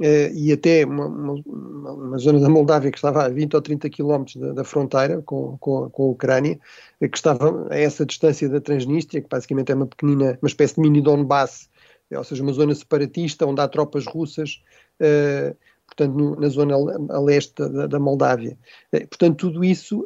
[0.00, 3.90] Uh, e até uma, uma, uma, zona da Moldávia que estava a 20 ou 30
[3.90, 6.60] quilómetros da, da, fronteira com, com, com, a Ucrânia,
[7.00, 10.82] que estava a essa distância da Transnistria, que basicamente é uma pequenina, uma espécie de
[10.82, 11.68] mini Donbass,
[12.16, 14.62] ou seja, uma zona separatista onde há tropas russas,
[15.86, 16.74] portanto, no, na zona
[17.10, 18.56] a leste da, da Moldávia.
[18.90, 20.04] portanto, tudo isso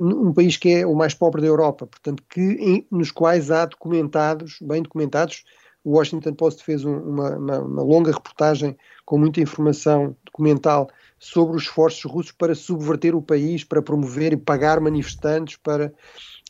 [0.00, 3.66] num país que é o mais pobre da Europa, portanto, que, em, nos quais há
[3.66, 5.44] documentados, bem documentados,
[5.84, 11.56] o Washington Post fez um, uma, uma, uma, longa reportagem com muita informação documental sobre
[11.56, 15.92] os esforços russos para subverter o país, para promover e pagar manifestantes, para,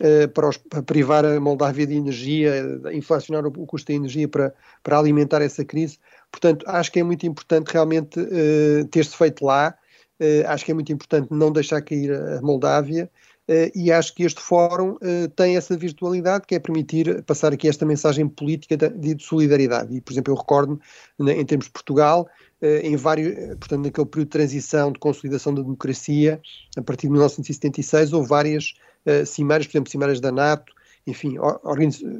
[0.00, 2.54] uh, para, os, para privar a Moldávia de energia,
[2.92, 5.98] inflacionar o, custo da energia para, para alimentar essa crise.
[6.30, 9.74] Portanto, acho que é muito importante realmente uh, ter-se feito lá.
[10.20, 13.10] Uh, acho que é muito importante não deixar cair a Moldávia
[13.74, 17.84] e acho que este fórum uh, tem essa virtualidade que é permitir passar aqui esta
[17.84, 19.96] mensagem política de, de solidariedade.
[19.96, 20.80] E, por exemplo, eu recordo,
[21.18, 22.28] né, em termos de Portugal,
[22.62, 26.40] uh, em vários, portanto, naquele período de transição, de consolidação da democracia,
[26.76, 28.74] a partir de 1976, houve várias
[29.26, 30.72] cimeiras, por exemplo, cimeiras da NATO,
[31.06, 31.36] enfim,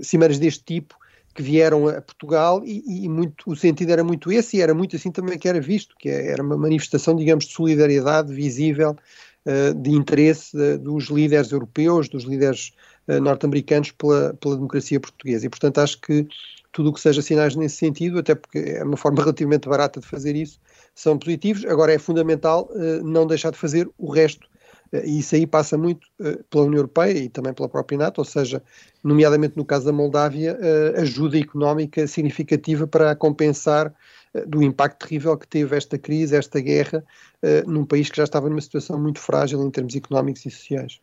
[0.02, 0.96] cimeiras deste tipo,
[1.34, 4.96] que vieram a Portugal e, e, muito, o sentido era muito esse e era muito
[4.96, 9.29] assim também que era visto, que era uma manifestação, digamos, de solidariedade visível eh,
[9.74, 12.72] de interesse eh, dos líderes europeus, dos líderes
[13.08, 15.46] eh, norte-americanos pela, pela democracia portuguesa.
[15.46, 16.26] E, portanto, acho que
[16.72, 20.06] tudo o que seja sinais nesse sentido, até porque é uma forma relativamente barata de
[20.06, 20.58] fazer isso,
[20.94, 21.64] são positivos.
[21.64, 22.70] Agora, é fundamental
[23.02, 24.46] não deixar de fazer o resto
[24.92, 26.06] E isso aí passa muito
[26.50, 28.62] pela União Europeia e também pela própria NATO, ou seja,
[29.02, 30.58] nomeadamente no caso da Moldávia,
[30.96, 33.94] ajuda económica significativa para compensar
[34.46, 37.04] do impacto terrível que teve esta crise, esta guerra,
[37.66, 41.00] num país que já estava numa situação muito frágil em termos económicos e sociais.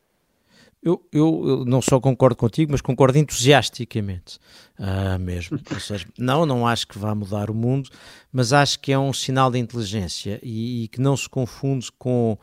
[0.82, 4.38] Eu, eu, eu, não só concordo contigo, mas concordo entusiasticamente
[4.80, 5.60] uh, mesmo.
[5.80, 7.90] Seja, não, não acho que vá mudar o mundo,
[8.32, 12.38] mas acho que é um sinal de inteligência e, e que não se confunde com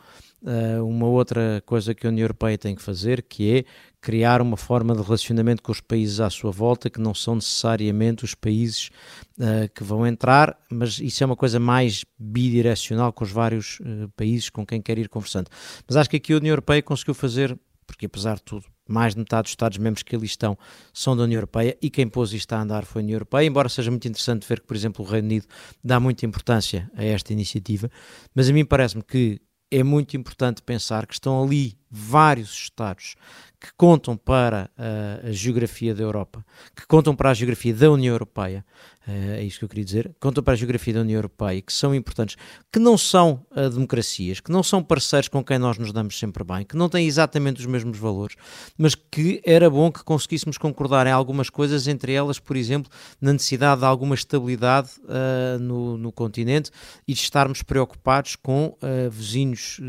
[0.82, 3.64] uma outra coisa que a União Europeia tem que fazer, que é
[4.00, 8.24] criar uma forma de relacionamento com os países à sua volta, que não são necessariamente
[8.24, 8.90] os países
[9.38, 13.80] uh, que vão entrar, mas isso é uma coisa mais bidirecional com os vários
[14.14, 15.48] países com quem quer ir conversando.
[15.88, 19.20] Mas acho que aqui a União Europeia conseguiu fazer porque apesar de tudo, mais de
[19.20, 20.58] metade dos Estados-membros que ali estão
[20.92, 23.68] são da União Europeia e quem pôs isto a andar foi a União Europeia, embora
[23.68, 25.46] seja muito interessante ver que, por exemplo, o Reino Unido
[25.82, 27.90] dá muita importância a esta iniciativa,
[28.34, 29.40] mas a mim parece-me que
[29.76, 33.16] é muito importante pensar que estão ali vários Estados
[33.60, 36.44] que contam para a, a geografia da Europa,
[36.76, 38.64] que contam para a geografia da União Europeia,
[39.06, 41.94] é isso que eu queria dizer, contam para a geografia da União Europeia, que são
[41.94, 42.36] importantes,
[42.72, 46.42] que não são uh, democracias, que não são parceiros com quem nós nos damos sempre
[46.42, 48.34] bem, que não têm exatamente os mesmos valores,
[48.78, 52.90] mas que era bom que conseguíssemos concordar em algumas coisas, entre elas, por exemplo,
[53.20, 56.70] na necessidade de alguma estabilidade uh, no, no, continente
[57.06, 59.80] e de estarmos preocupados com uh, vizinhos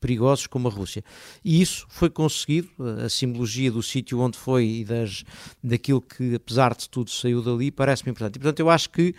[0.00, 1.04] perigosos como a Rússia.
[1.44, 2.68] E isso foi conseguido,
[3.04, 5.24] a simbologia do sítio onde foi e das,
[5.62, 8.36] daquilo que, apesar de tudo, saiu dali, parece-me importante.
[8.36, 9.14] E, portanto, eu acho que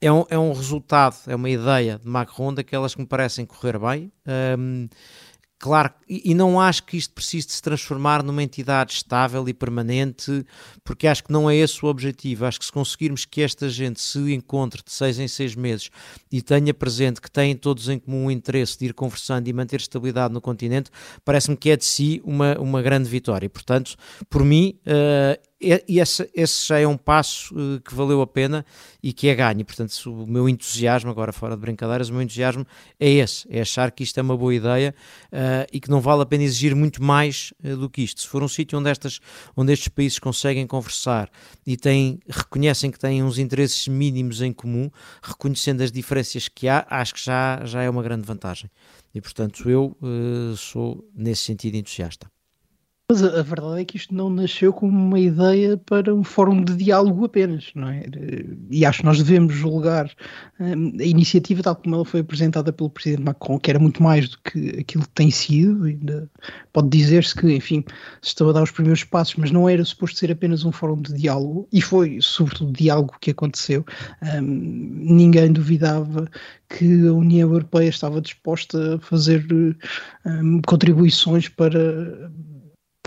[0.00, 3.78] é um, é um resultado, é uma ideia de Macron daquelas que me parecem correr
[3.78, 4.12] bem.
[4.58, 4.88] Um,
[5.62, 10.42] Claro, e, não acho que isto precise de se transformar numa entidade estável e permanente,
[10.82, 12.46] porque acho que não é esse o objetivo.
[12.46, 15.90] Acho que se conseguirmos que esta gente se encontre de seis em seis meses
[16.32, 19.80] e tenha presente que têm todos em comum o interesse de ir conversando e manter
[19.80, 20.90] estabilidade no continente,
[21.26, 23.50] parece-me que é de si uma, uma grande vitória.
[23.50, 23.96] Portanto,
[24.30, 28.64] por mim, uh, e esse, esse, já é um passo uh, que valeu a pena
[29.02, 29.62] e que é ganho.
[29.62, 32.66] Portanto, o meu entusiasmo, agora fora de brincadeiras, o meu entusiasmo
[32.98, 34.94] é esse: é achar que isto é uma boa ideia
[35.26, 38.22] uh, e que não vale a pena exigir muito mais uh, do que isto.
[38.22, 39.20] Se for um sítio onde, estas,
[39.54, 41.28] onde estes países conseguem conversar
[41.66, 44.90] e têm, reconhecem que têm uns interesses mínimos em comum,
[45.22, 48.70] reconhecendo as diferenças que há, acho que já, já é uma grande vantagem.
[49.14, 49.96] E portanto, eu
[50.56, 52.30] sou nesse sentido entusiasta.
[53.10, 56.76] Mas a, verdade é que isto não nasceu como uma ideia para um fórum de
[56.76, 58.04] diálogo apenas, não é?
[58.70, 60.08] E acho que nós devemos julgar
[60.60, 64.28] um, a iniciativa tal como ela foi apresentada pelo Presidente Macron, que era muito mais
[64.28, 66.30] do que aquilo que tem sido, ainda
[66.72, 67.82] pode dizer-se que, enfim,
[68.22, 71.02] se estão a dar os primeiros passos, mas não era suposto ser apenas um fórum
[71.02, 73.84] de diálogo, e foi sobretudo diálogo que aconteceu.
[74.22, 76.28] Um, ninguém duvidava
[76.68, 79.44] que a União Europeia estava disposta a fazer
[80.24, 82.30] um, contribuições para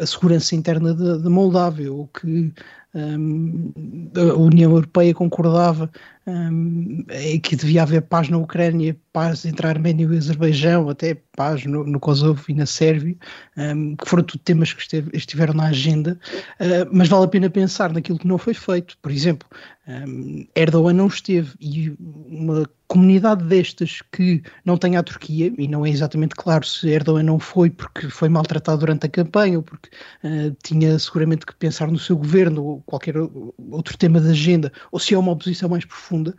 [0.02, 2.52] a segurança interna de Moldávia, o que
[2.96, 3.72] um,
[4.16, 5.90] a União Europeia concordava
[6.26, 10.90] um, é que devia haver paz na Ucrânia, paz entre a Arménia e o Azerbaijão,
[10.90, 13.16] até paz no, no Kosovo e na Sérvia,
[13.58, 16.20] um, que foram tudo temas que esteve, estiveram na agenda,
[16.60, 18.98] uh, mas vale a pena pensar naquilo que não foi feito.
[19.02, 19.48] Por exemplo,
[19.88, 25.86] um, Erdogan não esteve e uma comunidade destas que não tem a Turquia, e não
[25.86, 29.90] é exatamente claro se Erdogan não foi porque foi maltratado durante a campanha ou porque
[30.24, 35.00] uh, tinha seguramente que pensar no seu governo ou qualquer outro tema da agenda, ou
[35.00, 36.13] se é uma oposição mais profunda.
[36.22, 36.34] Uh,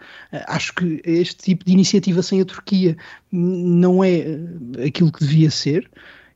[0.47, 2.97] acho que este tipo de iniciativa sem a Turquia
[3.31, 5.91] não é uh, aquilo que devia ser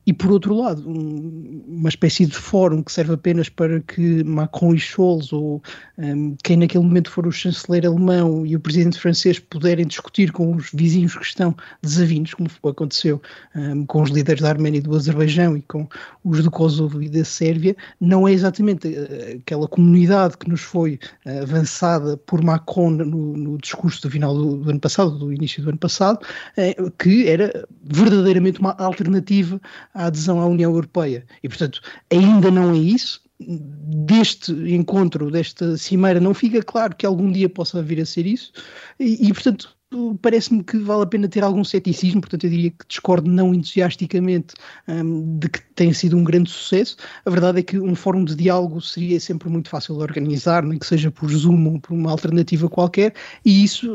[0.09, 4.73] e por outro lado, um, uma espécie de fórum que serve apenas para que Macron
[4.73, 5.61] e Scholz, ou
[5.99, 10.55] um, quem naquele momento for o chanceler alemão e o presidente francês, puderem discutir com
[10.55, 13.21] os vizinhos que estão desavindos, como aconteceu
[13.55, 15.87] um, com os líderes da Arménia e do Azerbaijão e com
[16.23, 20.99] os do Kosovo e da Sérvia, não é exatamente uh, aquela comunidade que nos foi
[21.27, 25.61] uh, avançada por Macron no, no discurso do final do, do, ano passado, do início
[25.61, 26.25] do ano passado,
[26.57, 29.61] uh, que era verdadeiramente uma alternativa
[29.99, 31.25] a adesão à União Europeia.
[31.43, 31.81] E, portanto,
[32.11, 33.21] ainda não é isso.
[33.39, 38.51] Deste encontro, desta cimeira, não fica claro que algum dia possa vir a ser isso.
[38.99, 39.77] E, e portanto,
[40.21, 44.53] parece-me que vale a pena ter algum ceticismo, portanto eu diria que discordo não entusiasticamente
[44.87, 46.95] um, de que tenha sido um grande sucesso.
[47.25, 50.77] A verdade é que um fórum de diálogo seria sempre muito fácil de organizar, nem
[50.77, 53.91] que seja por Zoom ou por uma alternativa qualquer, e isso,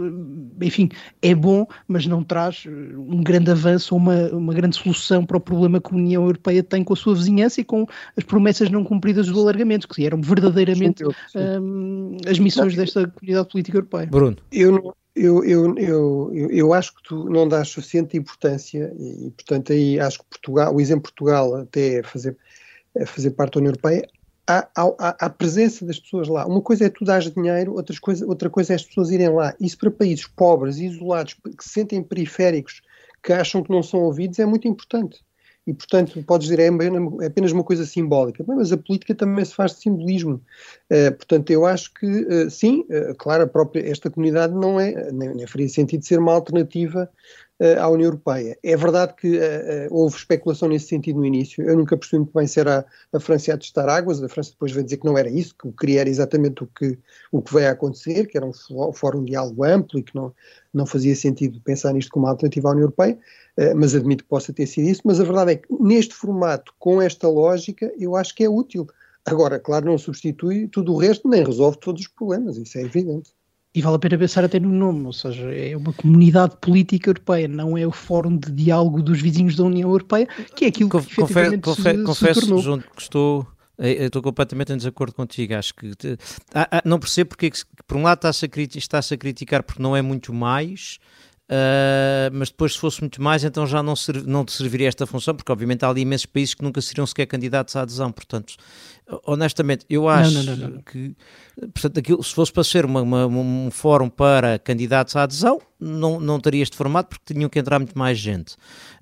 [0.61, 0.89] enfim,
[1.23, 5.41] é bom, mas não traz um grande avanço ou uma, uma grande solução para o
[5.41, 8.83] problema que a União Europeia tem com a sua vizinhança e com as promessas não
[8.83, 11.05] cumpridas do alargamento, que eram verdadeiramente.
[11.37, 14.07] Um, as missões desta comunidade política europeia.
[14.07, 14.37] Bruno.
[14.51, 19.72] Eu não Eu, eu, eu, eu, acho que tu não dás suficiente importância e, portanto,
[19.72, 22.37] aí acho que Portugal, o exemplo de Portugal até é fazer,
[22.96, 24.09] é fazer parte da União Europeia,
[24.46, 26.44] há, há, presença das pessoas lá.
[26.46, 29.55] Uma coisa é tu dar dinheiro, outra coisa, outra coisa é as pessoas irem lá.
[29.61, 32.83] Isso para países pobres, isolados, que se sentem periféricos,
[33.22, 35.24] que acham que não são ouvidos, é muito importante
[35.66, 39.55] e, portanto, podes dizer é, é apenas uma coisa simbólica, mas a política também se
[39.55, 40.40] faz de simbolismo.
[40.90, 45.11] Uh, portanto, eu acho que, uh, sim, uh, claro, a própria, esta comunidade não é,
[45.11, 47.11] nem, nem faria sentido ser uma alternativa
[47.81, 48.59] à União Europeia.
[48.62, 49.40] É verdade que
[49.90, 53.55] houve especulação nesse sentido no início, eu nunca percebi muito bem se era a, França
[53.55, 55.79] a testar águas, a França depois veio dizer que não era isso, que o que
[55.79, 56.99] queria era exatamente o que,
[57.31, 58.53] o que veio a acontecer, que era um
[58.93, 60.35] fórum de algo amplo e que não,
[60.73, 63.19] não fazia sentido pensar nisto como uma alternativa à União Europeia.
[63.57, 66.75] Eh, mas admito que possa ter sido isso, mas a verdade é que neste formato,
[66.79, 68.87] com esta lógica, eu acho que é útil.
[69.25, 73.33] Agora, claro, não substitui tudo o resto, nem resolve todos os problemas, isso é evidente.
[73.75, 77.49] E vale a pena pensar até no nome, ou seja, é uma comunidade política europeia,
[77.49, 80.97] não é o fórum de diálogo dos vizinhos da União Europeia, que é aquilo que
[80.97, 82.63] Confer, confer, se, confesso, se tornou.
[82.63, 83.45] Junto, que estou,
[83.77, 85.55] eh, estou completamente em desacordo contigo.
[85.55, 85.91] Acho que
[86.55, 87.51] ah, ah, não percebo porque,
[87.85, 91.01] por um lado, está-se a, está a criticar porque não é muito mais,
[91.45, 95.07] Uh, mas depois, se fosse muito mais, então já não, ser, não te serviria esta
[95.07, 98.11] função, porque obviamente há ali imensos países que nunca seriam sequer candidatos à adesão.
[98.11, 98.55] Portanto,
[99.27, 101.14] honestamente, eu acho não, não, não, que
[101.73, 106.19] portanto, aquilo, se fosse para ser uma, uma, um fórum para candidatos à adesão, não,
[106.19, 108.55] não teria este formato, porque tinham que entrar muito mais gente.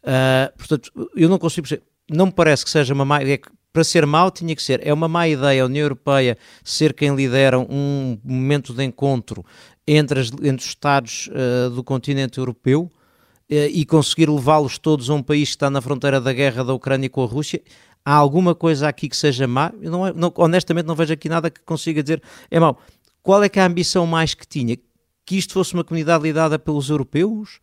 [0.03, 1.87] Uh, portanto, eu não consigo perceber.
[2.11, 3.21] Não me parece que seja uma má.
[3.21, 3.41] Que
[3.73, 4.87] para ser mau tinha que ser.
[4.87, 9.45] É uma má ideia a União Europeia ser quem lidera um momento de encontro
[9.87, 12.91] entre, as, entre os Estados uh, do continente europeu uh,
[13.49, 17.09] e conseguir levá-los todos a um país que está na fronteira da guerra da Ucrânia
[17.09, 17.63] com a Rússia.
[18.05, 19.73] Há alguma coisa aqui que seja má?
[19.81, 22.79] Eu não, é, não, honestamente não vejo aqui nada que consiga dizer é mau.
[23.23, 24.77] Qual é que é a ambição mais que tinha?
[25.25, 27.61] Que isto fosse uma comunidade lidada pelos europeus?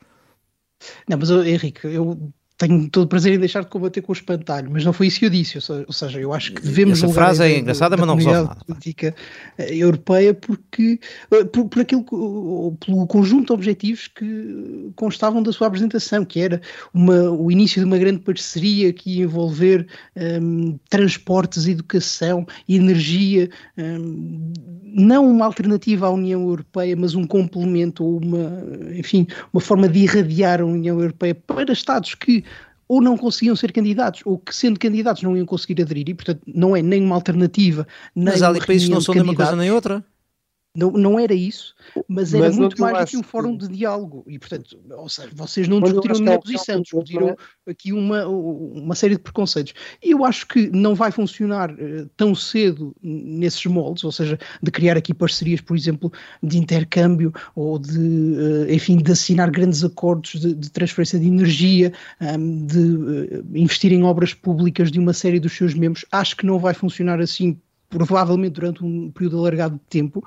[1.08, 4.69] Não, mas Henrique, eu tenho todo o prazer em deixar de combater com o espantalho,
[4.69, 5.58] mas não foi isso que eu disse.
[5.88, 7.02] Ou seja, eu acho que devemos.
[7.02, 8.65] Essa frase é engraçada, mas não resolve nada.
[8.65, 9.15] política
[9.58, 11.00] eh, europeia porque
[11.32, 12.04] eh, por, por aquilo
[12.86, 16.62] pelo conjunto de objetivos que constavam da sua apresentação, que era
[16.93, 19.88] uma, o início de uma grande parceria que ia envolver
[20.41, 24.52] um, transportes, educação, energia, um,
[24.84, 28.63] não uma alternativa à União Europeia, mas um complemento ou uma,
[28.98, 32.43] enfim, uma forma de irradiar a União Europeia para Estados que
[32.89, 36.41] ou não conseguiam ser candidatos, ou que sendo candidatos não iam conseguir aderir, e portanto
[36.47, 39.36] não é nem uma alternativa, nem Mas há ali países que não são nem uma
[39.36, 40.04] coisa nem outra.
[40.75, 41.73] Não, não era isso,
[42.08, 44.23] mas era mas muito mais do que um fórum de diálogo.
[44.27, 47.36] E, portanto, ou seja, vocês não discutiram a minha é posição, discutiram
[47.67, 49.73] aqui uma, uma série de preconceitos.
[50.01, 54.69] E eu acho que não vai funcionar uh, tão cedo nesses moldes, ou seja, de
[54.69, 60.39] criar aqui parcerias, por exemplo, de intercâmbio ou de, uh, enfim, de assinar grandes acordos
[60.39, 65.39] de, de transferência de energia, ehm, de uh, investir em obras públicas de uma série
[65.39, 66.05] dos seus membros.
[66.12, 70.23] Acho que não vai funcionar assim provavelmente durante um período alargado de tempo,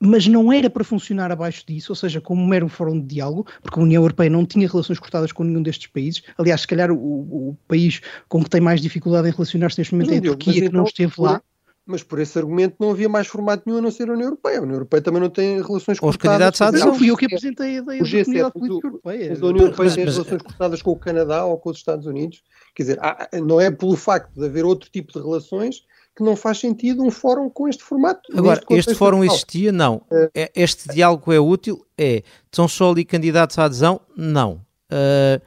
[0.00, 3.78] mas não era para funcionar abaixo disso, ou seja, como um fórum de diálogo, porque
[3.78, 6.22] a União Europeia não tinha relações cortadas com nenhum destes países.
[6.36, 10.10] Aliás, se calhar o, o país com que tem mais dificuldade em relacionar-se neste momento
[10.10, 11.42] não, é a Turquia, que então, não esteve lá.
[11.86, 14.58] Mas por esse argumento não havia mais formato nenhum a não ser a União Europeia.
[14.58, 16.88] A União Europeia também não tem relações Os candidatos à adesão.
[16.88, 19.28] Não, fui eu que apresentei a ideia da Comunidade Política Europeia.
[19.28, 21.76] Mas a União Europeia mas, tem mas, relações cortadas com o Canadá ou com os
[21.76, 22.42] Estados Unidos.
[22.74, 22.98] Quer dizer,
[23.44, 25.82] não é pelo facto de haver outro tipo de relações
[26.16, 28.22] que não faz sentido um fórum com este formato.
[28.36, 29.34] Agora, este fórum atual.
[29.34, 29.72] existia?
[29.72, 29.96] Não.
[30.10, 31.84] Uh, este diálogo é útil?
[31.98, 32.22] É.
[32.52, 34.00] São só ali candidatos à adesão?
[34.16, 34.60] Não.
[34.90, 35.42] Uh,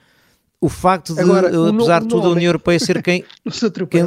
[0.60, 3.24] o facto de, Agora, apesar de tudo, a União Europeia ser quem.
[3.90, 4.04] quem...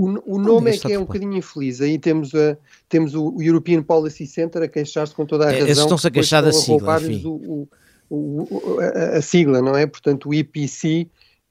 [0.00, 1.80] O, o nome é que é um bocadinho infeliz.
[1.80, 2.56] Aí temos, a,
[2.88, 5.66] temos o, European Policy Center a queixar-se com toda a é, razão.
[5.66, 7.00] Eles estão-se a queixar da sigla.
[7.00, 7.22] Enfim.
[7.26, 7.68] O,
[8.08, 9.86] o, a, a, sigla, não é?
[9.86, 11.08] Portanto, o IPC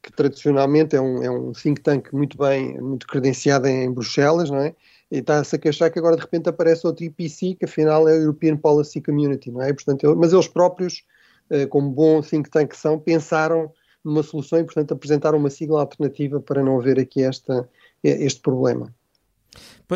[0.07, 4.59] que tradicionalmente é um, é um think tank muito bem, muito credenciado em Bruxelas, não
[4.59, 4.73] é?
[5.11, 8.15] E está-se a queixar que agora de repente aparece outro IPC, que afinal é a
[8.15, 9.73] European Policy Community, não é?
[9.73, 11.03] Portanto, mas eles próprios,
[11.49, 13.69] eh, como bom think tank que são, pensaram
[14.03, 17.67] numa solução e, portanto, apresentaram uma sigla alternativa para não haver aqui esta,
[18.01, 18.93] este problema.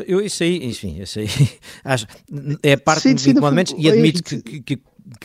[0.07, 1.27] Eu, isso aí, enfim, isso aí,
[1.85, 2.05] acho,
[2.63, 3.41] é parte sim, sim, de
[3.77, 4.83] e admito que, que, que,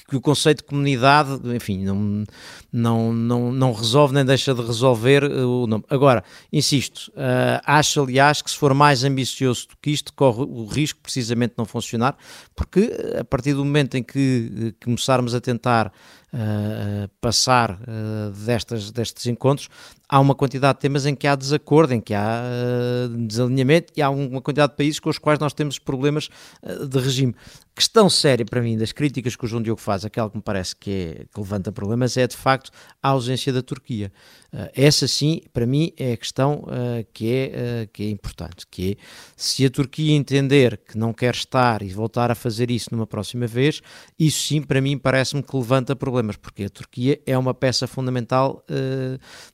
[0.09, 2.25] que o conceito de comunidade, enfim, não,
[2.73, 5.85] não, não, não resolve nem deixa de resolver eh, o nome.
[5.89, 10.67] Agora, insisto, uh, acho aliás que se for mais ambicioso do que isto, corre o
[10.67, 12.17] risco precisamente de não funcionar,
[12.55, 15.93] porque eh, a partir do momento em que começarmos a tentar
[16.33, 19.69] uh, passar uh, destas, destes encontros,
[20.09, 24.03] há uma quantidade de temas em que há desacordo, em que há uh, desalinhamento e
[24.03, 26.29] há uma quantidade de países com os quais nós temos problemas
[26.63, 27.35] uh, de regime.
[27.75, 30.75] Questão séria para mim das críticas que o João Diogo faz, aquela que me parece
[30.75, 32.71] que, é, que levanta problemas, é de facto
[33.03, 34.13] a ausência da Turquia.
[34.53, 36.65] Uh, essa sim, para mim, é a questão
[37.13, 38.97] que, é, que é importante, que é
[39.37, 43.47] se a Turquia entender que não quer estar e voltar a fazer isso numa próxima
[43.47, 43.83] vez,
[44.19, 48.65] isso sim, para mim, parece-me que levanta problemas, porque a Turquia é uma peça fundamental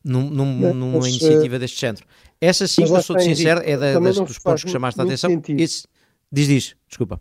[0.05, 2.05] num, num, numa mas, iniciativa deste género.
[2.41, 5.31] Essa sim, eu sou sincero, é da, das, dos pontos que chamaste a atenção.
[5.49, 5.85] Esse,
[6.31, 7.21] diz, diz, desculpa.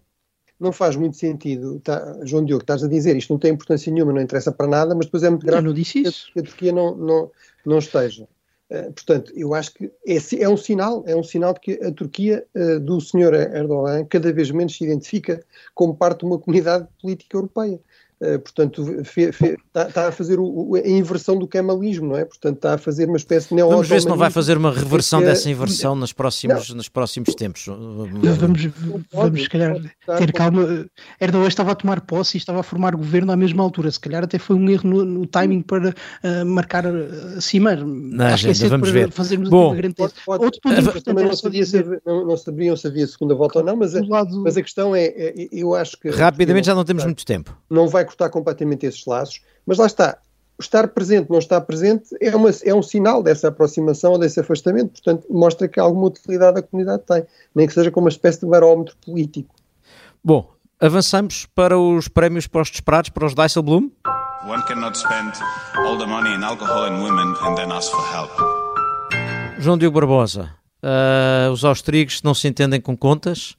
[0.59, 4.13] Não faz muito sentido, tá, João Diogo, estás a dizer isto não tem importância nenhuma,
[4.13, 6.32] não interessa para nada, mas depois é muito grave não disse isso.
[6.32, 7.32] que a Turquia não, não,
[7.65, 8.28] não esteja.
[8.69, 11.91] Uh, portanto, eu acho que é, é, um sinal, é um sinal de que a
[11.91, 15.43] Turquia uh, do senhor Erdogan cada vez menos se identifica
[15.74, 17.80] como parte de uma comunidade política europeia.
[18.22, 22.24] Uh, portanto, está, tá a fazer o, a inversão do kemalismo, não é?
[22.24, 24.72] Portanto, está a fazer uma espécie de neo Vamos ver se não vai fazer uma
[24.72, 27.65] reversão dessa inversão nos próximos, nos próximos tempos.
[27.65, 28.69] Vamos,
[29.11, 29.76] vamos se calhar,
[30.19, 30.86] ter calma.
[31.19, 33.89] Erdogan estava a tomar posse e estava a formar governo à mesma altura.
[33.89, 36.86] Se calhar até foi um erro no, no timing para uh, marcar
[37.36, 37.76] acima.
[37.76, 39.11] Não, Acho gente, que é vamos ver.
[39.11, 42.38] Fazermos Bom, uma grande pode, pode, Outro ponto importante também não, sabia se, não, não
[42.38, 44.43] sabiam se havia segunda volta ou não, mas, a, lado...
[44.43, 46.09] mas a questão é, é, eu acho que...
[46.09, 47.57] Rapidamente já não temos muito tempo.
[47.67, 50.18] Não vai cortar completamente esses laços, mas lá está,
[50.59, 54.91] estar presente, não estar presente, é, uma, é um sinal dessa aproximação ou desse afastamento,
[54.91, 58.45] portanto, mostra que alguma utilidade a comunidade tem, nem que seja como uma espécie de
[58.45, 59.55] barómetro político.
[60.24, 63.91] Bom, avançamos para os prémios postos-esperados para os Dijsselbloem.
[64.47, 65.34] One cannot spend
[65.78, 68.32] all the money in alcohol and women and then ask for help.
[69.59, 73.55] João Diogo Barbosa, uh, os austríacos não se entendem com contas?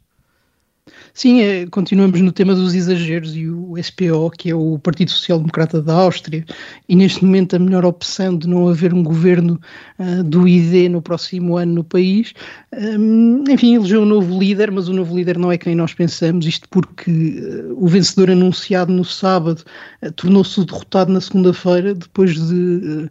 [1.15, 5.39] Sim, é, continuamos no tema dos exageros e o SPO, que é o Partido Social
[5.39, 6.43] Democrata da Áustria,
[6.89, 9.61] e neste momento a melhor opção de não haver um governo
[9.99, 12.33] uh, do ID no próximo ano no país.
[12.73, 16.47] Um, enfim, elegeu um novo líder, mas o novo líder não é quem nós pensamos,
[16.47, 19.63] isto porque uh, o vencedor anunciado no sábado
[20.03, 23.11] uh, tornou-se derrotado na segunda-feira, depois de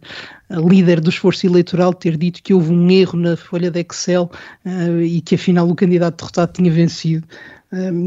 [0.68, 4.30] líder do esforço eleitoral ter dito que houve um erro na folha de Excel
[5.02, 7.26] e que afinal o candidato derrotado tinha vencido.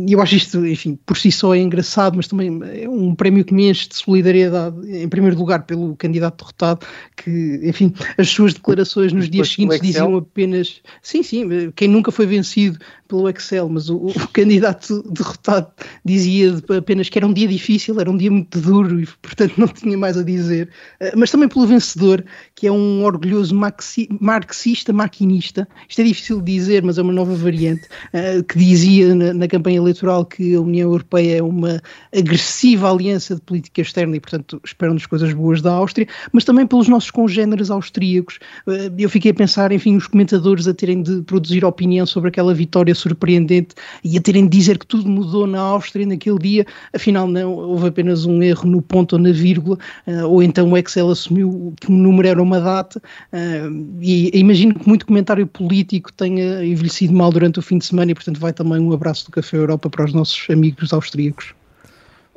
[0.08, 3.44] E eu acho isto, enfim, por si só é engraçado, mas também é um prémio
[3.44, 6.86] que me enche de solidariedade, em primeiro lugar pelo candidato derrotado,
[7.18, 12.28] que, enfim, as suas declarações nos dias seguintes diziam apenas, sim, sim, quem nunca foi
[12.28, 15.68] vencido pelo Excel, mas o, o candidato derrotado
[16.04, 19.68] dizia apenas que era um dia difícil, era um dia muito duro e, portanto, não
[19.68, 20.70] tinha mais a dizer,
[21.02, 26.54] ah, mas também pelo vencedor, que é um orgulhoso marxista maquinista, isto é difícil de
[26.54, 30.62] dizer, mas é uma nova variante, ah, que dizia na, na campanha eleitoral que a
[30.62, 31.82] União Europeia é uma
[32.16, 36.88] agressiva aliança de política externa e, portanto, esperam-nos coisas boas da Áustria, mas também pelos
[36.88, 38.40] nossos congêneres austríacos.
[38.68, 42.54] Eh, eu fiquei a pensar, enfim, os comentadores a terem de produzir opinião sobre aquela
[42.54, 47.28] vitória surpreendente e a terem de dizer que tudo mudou na Áustria naquele dia, afinal
[47.28, 51.10] não, houve apenas um erro no ponto ou na vírgula, eh, ou então o Excel
[51.10, 53.02] assumiu que o número era uma data,
[53.32, 53.70] eh,
[54.02, 58.16] e imagino que muito comentário político tenha envelhecido mal durante o fim de semana e,
[58.16, 61.54] portanto, vai também um abraço do café Café Europa para os nossos amigos austríacos.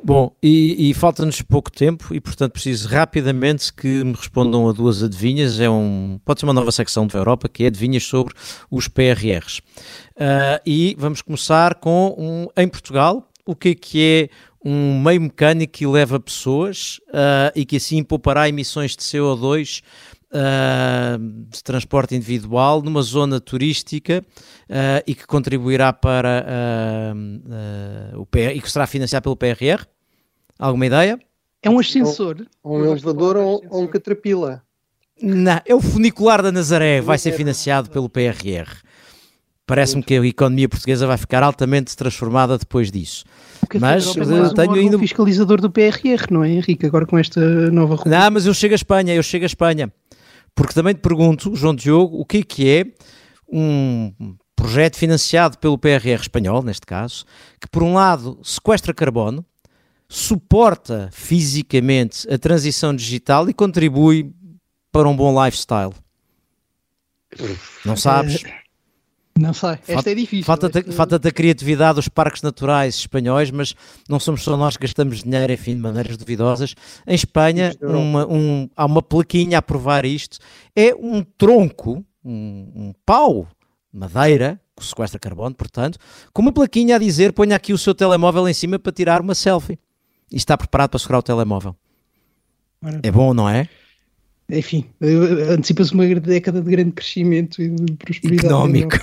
[0.01, 5.03] Bom, e, e falta-nos pouco tempo e, portanto, preciso rapidamente que me respondam a duas
[5.03, 5.59] adivinhas.
[5.59, 8.33] É um, pode ser uma nova secção da Europa que é adivinhas sobre
[8.71, 9.57] os PRRs.
[9.57, 9.61] Uh,
[10.19, 13.27] ah, e vamos começar com um em Portugal.
[13.45, 14.29] O que é que é
[14.63, 19.81] um meio mecânico que leva pessoas uh, e que assim poupará emissões de CO2
[20.31, 21.17] uh,
[21.49, 24.23] de transporte individual numa zona turística
[24.69, 26.45] uh, e que contribuirá para
[28.15, 29.85] uh, o PR, e que será financiado pelo PRR?
[30.57, 31.19] Alguma ideia?
[31.61, 32.45] É um ascensor.
[32.63, 34.61] Ou um elevador ou, ou um catrapila.
[35.21, 38.69] Não, é o funicular da Nazaré, vai ser financiado pelo PRR.
[39.65, 43.23] Parece-me que a economia portuguesa vai ficar altamente transformada depois disso.
[43.79, 44.97] Mas uh, tenho ainda.
[44.97, 46.87] Um fiscalizador do PRR, não é, Henrique?
[46.87, 48.01] Agora com esta nova.
[48.05, 49.91] Não, mas eu chego a Espanha, eu chego a Espanha.
[50.55, 52.85] Porque também te pergunto, João Diogo, o que é que é
[53.51, 54.13] um
[54.55, 57.25] projeto financiado pelo PRR espanhol, neste caso,
[57.59, 59.45] que por um lado sequestra carbono,
[60.07, 64.33] suporta fisicamente a transição digital e contribui
[64.91, 65.93] para um bom lifestyle.
[67.85, 68.43] Não sabes?
[69.39, 70.43] Não sei, esta falta, é difícil.
[70.43, 70.91] Falta-te esta...
[70.91, 73.73] falta a criatividade dos parques naturais espanhóis, mas
[74.07, 76.75] não somos só nós que gastamos dinheiro, enfim, de maneiras duvidosas.
[77.07, 80.39] Em Espanha, uma, um, há uma plaquinha a provar isto.
[80.75, 83.47] É um tronco, um, um pau,
[83.93, 85.97] madeira, que sequestra carbono, portanto,
[86.33, 89.35] com uma plaquinha a dizer: ponha aqui o seu telemóvel em cima para tirar uma
[89.35, 89.79] selfie.
[90.31, 91.75] E está preparado para segurar o telemóvel.
[92.81, 93.07] Maravilha.
[93.07, 93.69] É bom, não é?
[94.51, 94.85] enfim,
[95.51, 98.47] antecipa-se uma década de grande crescimento e de prosperidade.
[98.47, 98.97] Económico.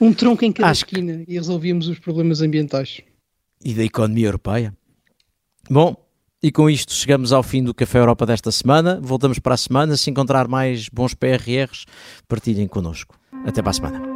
[0.00, 1.32] Um tronco em cada Acho esquina que...
[1.32, 3.00] e resolvíamos os problemas ambientais.
[3.62, 4.74] E da economia europeia.
[5.68, 5.94] Bom,
[6.42, 8.98] e com isto chegamos ao fim do Café Europa desta semana.
[9.02, 9.96] Voltamos para a semana.
[9.96, 11.84] Se encontrar mais bons PRRs,
[12.26, 13.18] partilhem connosco.
[13.44, 14.09] Até para a semana.